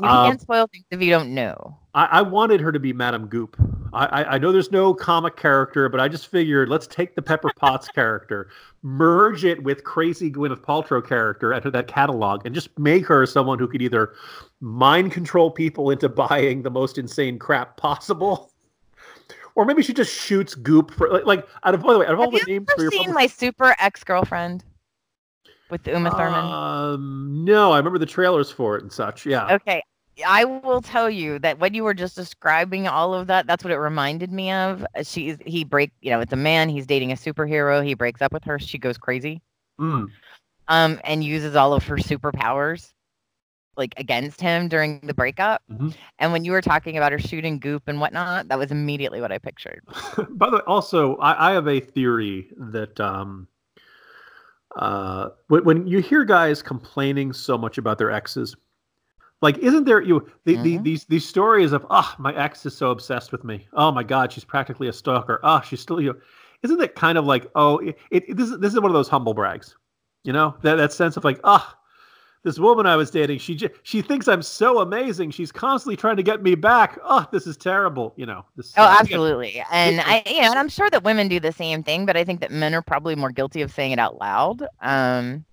[0.02, 1.78] You can't uh, spoil things if you don't know.
[1.94, 3.56] I, I wanted her to be Madame Goop.
[3.94, 7.50] I, I, know there's no comic character, but I just figured let's take the Pepper
[7.56, 8.48] Potts character,
[8.82, 13.26] merge it with crazy Gwyneth Paltrow character out of that catalog, and just make her
[13.26, 14.14] someone who could either
[14.60, 18.50] mind control people into buying the most insane crap possible
[19.54, 22.14] or maybe she just shoots Goop for like, like out of by the way, out
[22.14, 24.64] of Have all the names for your seen my super ex girlfriend
[25.70, 26.44] with Uma Thurman?
[26.44, 29.26] Um, no, I remember the trailers for it and such.
[29.26, 29.54] Yeah.
[29.54, 29.82] Okay,
[30.26, 33.72] I will tell you that when you were just describing all of that, that's what
[33.72, 34.84] it reminded me of.
[35.02, 36.68] She's he break, you know, it's a man.
[36.68, 37.84] He's dating a superhero.
[37.84, 38.58] He breaks up with her.
[38.58, 39.40] She goes crazy.
[39.80, 40.08] Mm.
[40.68, 42.92] Um, and uses all of her superpowers
[43.76, 45.62] like against him during the breakup.
[45.70, 45.90] Mm-hmm.
[46.18, 49.32] And when you were talking about her shooting goop and whatnot, that was immediately what
[49.32, 49.82] I pictured.
[50.30, 53.48] By the way, also I, I have a theory that um,
[54.76, 58.54] uh, when, when, you hear guys complaining so much about their exes,
[59.42, 60.62] like isn't there you the, mm-hmm.
[60.62, 64.02] the, these these stories of oh my ex is so obsessed with me oh my
[64.02, 66.18] god she's practically a stalker oh she's still you know
[66.62, 69.08] isn't that kind of like oh it, it, this is this is one of those
[69.08, 69.76] humble brags
[70.24, 71.78] you know that that sense of like ah oh,
[72.44, 75.30] this woman I was dating, she she thinks I'm so amazing.
[75.30, 76.98] She's constantly trying to get me back.
[77.04, 78.12] Oh, this is terrible.
[78.16, 78.44] You know.
[78.56, 79.62] This, oh, uh, absolutely.
[79.70, 82.24] And I, you know, and I'm sure that women do the same thing, but I
[82.24, 85.44] think that men are probably more guilty of saying it out loud, um,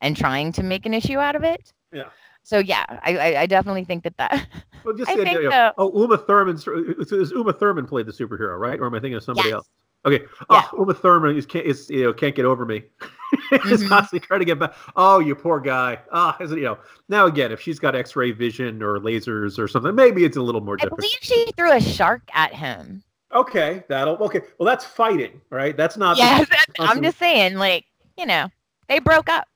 [0.00, 1.72] and trying to make an issue out of it.
[1.92, 2.10] Yeah.
[2.46, 4.46] So yeah, I, I, definitely think that that.
[4.84, 6.54] Well, just I think, uh, oh, Uma Thurman.
[6.54, 8.78] Is Uma Thurman played the superhero, right?
[8.78, 9.56] Or am I thinking of somebody yes.
[9.56, 9.68] else?
[10.04, 10.20] Okay.
[10.48, 10.62] Yeah.
[10.72, 12.84] Oh, Uma Thurman is, can't, is you know can't get over me.
[13.50, 13.88] mm-hmm.
[13.88, 14.76] constantly trying to get back.
[14.94, 15.98] Oh, you poor guy.
[16.12, 16.78] Ah, oh, you know.
[17.08, 20.60] Now again, if she's got X-ray vision or lasers or something, maybe it's a little
[20.60, 20.92] more different.
[20.92, 23.02] I believe she threw a shark at him.
[23.34, 24.42] Okay, that'll okay.
[24.60, 25.76] Well, that's fighting, right?
[25.76, 26.16] That's not.
[26.16, 26.44] Yeah,
[26.78, 27.86] I'm just saying, like
[28.16, 28.50] you know,
[28.88, 29.48] they broke up,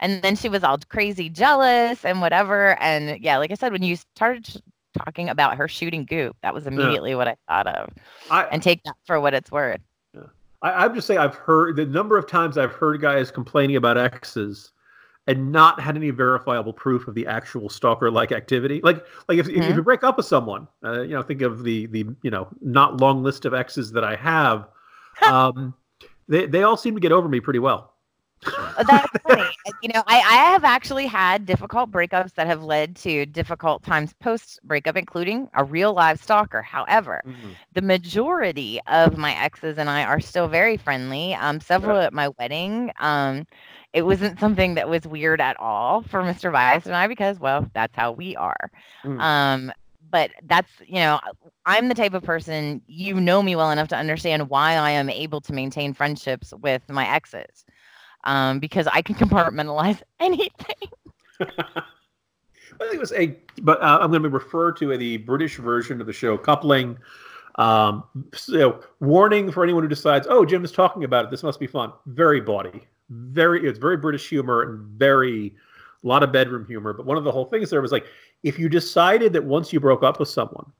[0.00, 2.80] and then she was all crazy jealous and whatever.
[2.80, 4.62] And yeah, like I said, when you started
[4.96, 7.16] talking about her shooting goop, that was immediately yeah.
[7.16, 7.90] what I thought of.
[8.30, 9.80] I, and take that for what it's worth.
[10.62, 13.98] I, am just saying I've heard the number of times I've heard guys complaining about
[13.98, 14.70] exes
[15.26, 18.80] and not had any verifiable proof of the actual stalker-like activity.
[18.82, 19.62] Like, like if, mm-hmm.
[19.62, 22.48] if you break up with someone, uh, you know, think of the the you know
[22.60, 24.68] not long list of exes that I have.
[25.22, 25.74] um,
[26.28, 27.91] they they all seem to get over me pretty well.
[28.44, 29.44] Uh, that's funny.
[29.82, 34.14] You know, I, I have actually had difficult breakups that have led to difficult times
[34.20, 36.62] post breakup, including a real live stalker.
[36.62, 37.50] However, mm-hmm.
[37.74, 41.34] the majority of my exes and I are still very friendly.
[41.34, 42.06] Um, several yeah.
[42.06, 42.92] at my wedding.
[42.98, 43.46] Um,
[43.92, 46.50] it wasn't something that was weird at all for Mr.
[46.50, 48.70] Vice and I because, well, that's how we are.
[49.04, 49.20] Mm.
[49.20, 49.72] Um,
[50.10, 51.18] but that's you know
[51.64, 55.08] i'm the type of person you know me well enough to understand why i am
[55.08, 57.64] able to maintain friendships with my exes
[58.24, 60.88] um, because I can compartmentalize anything.
[61.40, 66.00] I think it was a, but uh, I'm going to refer to the British version
[66.00, 66.98] of the show, coupling.
[67.56, 68.04] Um,
[68.34, 71.30] so, warning for anyone who decides, oh, Jim is talking about it.
[71.30, 71.92] This must be fun.
[72.06, 73.68] Very bawdy, very.
[73.68, 75.54] It's very British humor and very
[76.02, 76.92] a lot of bedroom humor.
[76.92, 78.06] But one of the whole things there was like,
[78.42, 80.72] if you decided that once you broke up with someone,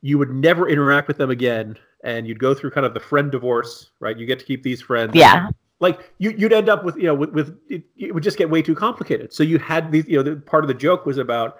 [0.00, 3.30] you would never interact with them again, and you'd go through kind of the friend
[3.30, 4.16] divorce, right?
[4.16, 5.14] You get to keep these friends.
[5.14, 5.50] Yeah
[5.80, 8.48] like you, would end up with you know with, with it, it, would just get
[8.48, 9.32] way too complicated.
[9.32, 11.58] So you had these you know the, part of the joke was about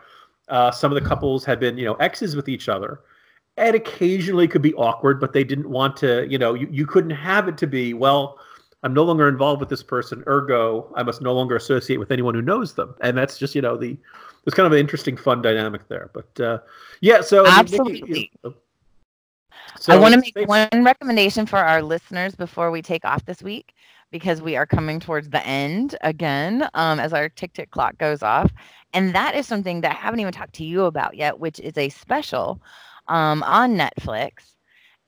[0.49, 3.01] uh, some of the couples had been you know exes with each other,
[3.57, 7.11] and occasionally could be awkward, but they didn't want to you know you, you couldn't
[7.11, 8.39] have it to be well.
[8.83, 12.35] I'm no longer involved with this person, ergo, I must no longer associate with anyone
[12.35, 12.95] who knows them.
[13.03, 13.95] And that's just, you know, the
[14.43, 16.11] there's kind of an interesting, fun dynamic there.
[16.15, 16.59] But uh,
[17.03, 17.93] yeah, so absolutely.
[17.93, 18.55] I, mean, Mickey, you know,
[19.79, 23.43] so I want to make one recommendation for our listeners before we take off this
[23.43, 23.75] week
[24.11, 28.23] because we are coming towards the end again um, as our tick tick clock goes
[28.23, 28.53] off.
[28.93, 31.77] And that is something that I haven't even talked to you about yet, which is
[31.77, 32.61] a special
[33.09, 34.55] um, on Netflix.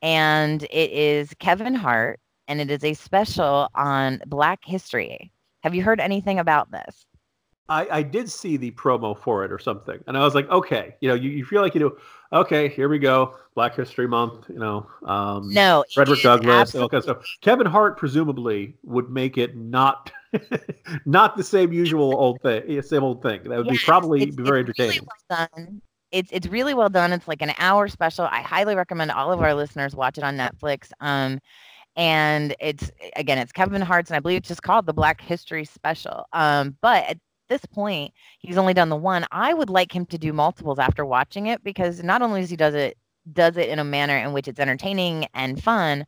[0.03, 5.33] And it is Kevin Hart, and it is a special on Black history.
[5.63, 7.07] Have you heard anything about this?
[7.73, 10.95] I, I did see the promo for it or something, and I was like, okay,
[11.01, 11.97] you know, you, you feel like you know,
[12.39, 16.89] okay, here we go, Black History Month, you know, um, no, Frederick Douglass, and all
[16.89, 17.37] kinds of stuff.
[17.41, 20.13] Kevin Hart presumably would make it not
[21.07, 23.43] not the same usual old thing, same old thing.
[23.45, 25.01] That would yes, be probably be very entertaining.
[25.01, 25.49] Really well.
[26.11, 27.13] It's it's really well done.
[27.15, 28.27] It's like an hour special.
[28.27, 30.91] I highly recommend all of our listeners watch it on Netflix.
[31.01, 31.41] Um,
[31.97, 35.65] and it's again, it's Kevin Hart's, and I believe it's just called the Black History
[35.65, 36.27] Special.
[36.35, 37.17] Um, but
[37.49, 39.27] this point, he's only done the one.
[39.31, 42.57] I would like him to do multiples after watching it because not only does he
[42.57, 42.97] does it
[43.33, 46.07] does it in a manner in which it's entertaining and fun,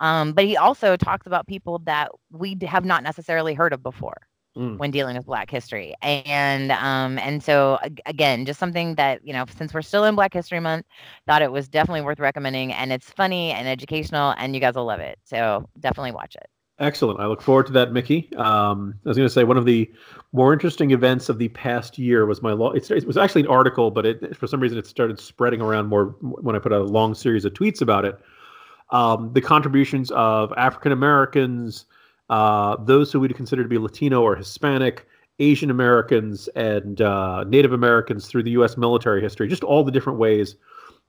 [0.00, 4.16] um, but he also talks about people that we have not necessarily heard of before.
[4.54, 4.76] Mm.
[4.76, 5.94] when dealing with Black history.
[6.02, 10.34] And um, and so again, just something that you know, since we're still in Black
[10.34, 10.84] History Month,
[11.26, 12.70] thought it was definitely worth recommending.
[12.70, 15.18] And it's funny and educational, and you guys will love it.
[15.24, 16.46] So definitely watch it.
[16.82, 17.20] Excellent.
[17.20, 18.28] I look forward to that, Mickey.
[18.36, 19.88] Um, I was going to say one of the
[20.32, 22.72] more interesting events of the past year was my law.
[22.72, 25.86] It, it was actually an article, but it, for some reason it started spreading around
[25.86, 28.18] more when I put out a long series of tweets about it.
[28.90, 31.84] Um, the contributions of African Americans,
[32.30, 35.06] uh, those who we'd consider to be Latino or Hispanic,
[35.38, 38.76] Asian Americans, and uh, Native Americans through the U.S.
[38.76, 40.56] military history, just all the different ways.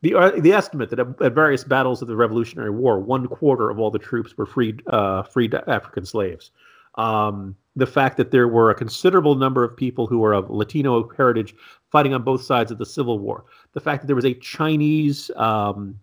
[0.03, 3.79] The, uh, the estimate that at, various battles of the Revolutionary War, one quarter of
[3.79, 6.51] all the troops were freed uh, freed African slaves.
[6.95, 11.09] Um, the fact that there were a considerable number of people who were of Latino
[11.15, 11.55] heritage
[11.89, 13.45] fighting on both sides of the Civil War.
[13.71, 15.97] The fact that there was a Chinese um,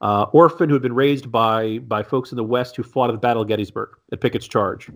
[0.00, 3.14] uh, orphan who had been raised by by folks in the West who fought at
[3.14, 4.88] the Battle of Gettysburg at Pickett's Charge.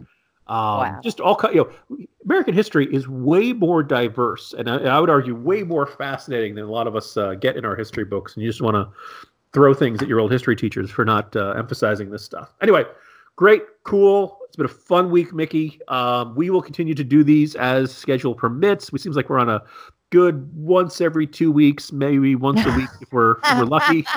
[0.46, 1.00] Um, wow.
[1.02, 5.34] Just all you know, American history is way more diverse, and I, I would argue
[5.34, 8.34] way more fascinating than a lot of us uh, get in our history books.
[8.34, 8.88] And you just want to
[9.52, 12.52] throw things at your old history teachers for not uh, emphasizing this stuff.
[12.60, 12.84] Anyway,
[13.36, 14.38] great, cool.
[14.44, 15.80] It's been a fun week, Mickey.
[15.88, 18.92] Um, we will continue to do these as schedule permits.
[18.92, 19.62] We seems like we're on a
[20.10, 24.06] good once every two weeks, maybe once a week if we're if we're lucky.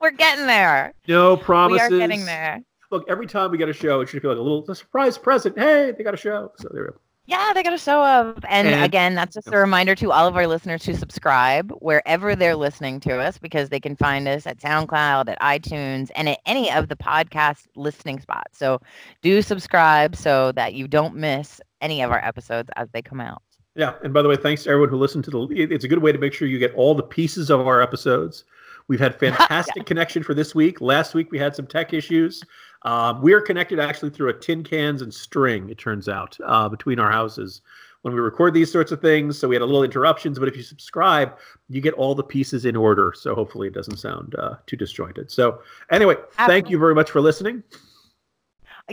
[0.00, 0.94] We're getting there.
[1.08, 1.90] No promises.
[1.90, 2.62] We are getting there.
[2.92, 5.58] Look, every time we get a show, it should feel like a little surprise present.
[5.58, 6.52] Hey, they got a show.
[6.58, 6.98] So there we go.
[7.24, 8.44] Yeah, they got a show up.
[8.48, 12.36] And, and again, that's just a reminder to all of our listeners to subscribe wherever
[12.36, 16.40] they're listening to us because they can find us at SoundCloud, at iTunes, and at
[16.46, 18.58] any of the podcast listening spots.
[18.58, 18.80] So
[19.22, 23.40] do subscribe so that you don't miss any of our episodes as they come out.
[23.76, 23.94] Yeah.
[24.02, 26.12] And by the way, thanks to everyone who listened to the it's a good way
[26.12, 28.44] to make sure you get all the pieces of our episodes.
[28.88, 29.82] We've had fantastic yeah.
[29.84, 30.80] connection for this week.
[30.80, 32.42] Last week we had some tech issues.
[32.84, 35.70] Um, we are connected actually through a tin cans and string.
[35.70, 37.62] It turns out uh, between our houses
[38.02, 39.38] when we record these sorts of things.
[39.38, 42.64] So we had a little interruptions, but if you subscribe, you get all the pieces
[42.64, 43.12] in order.
[43.16, 45.30] So hopefully it doesn't sound uh, too disjointed.
[45.30, 46.54] So anyway, Absolutely.
[46.54, 47.62] thank you very much for listening.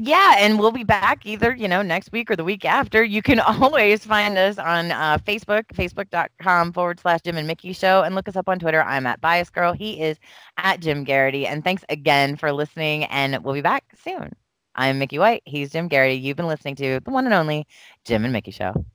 [0.01, 3.03] Yeah, and we'll be back either, you know, next week or the week after.
[3.03, 8.03] You can always find us on uh, Facebook, facebook.com forward slash Jim and Mickey Show,
[8.03, 8.81] and look us up on Twitter.
[8.81, 9.73] I'm at Bias Girl.
[9.73, 10.17] He is
[10.57, 11.45] at Jim Geraghty.
[11.45, 14.31] And thanks again for listening, and we'll be back soon.
[14.73, 15.41] I'm Mickey White.
[15.43, 16.15] He's Jim Geraghty.
[16.15, 17.67] You've been listening to the one and only
[18.05, 18.85] Jim and Mickey Show.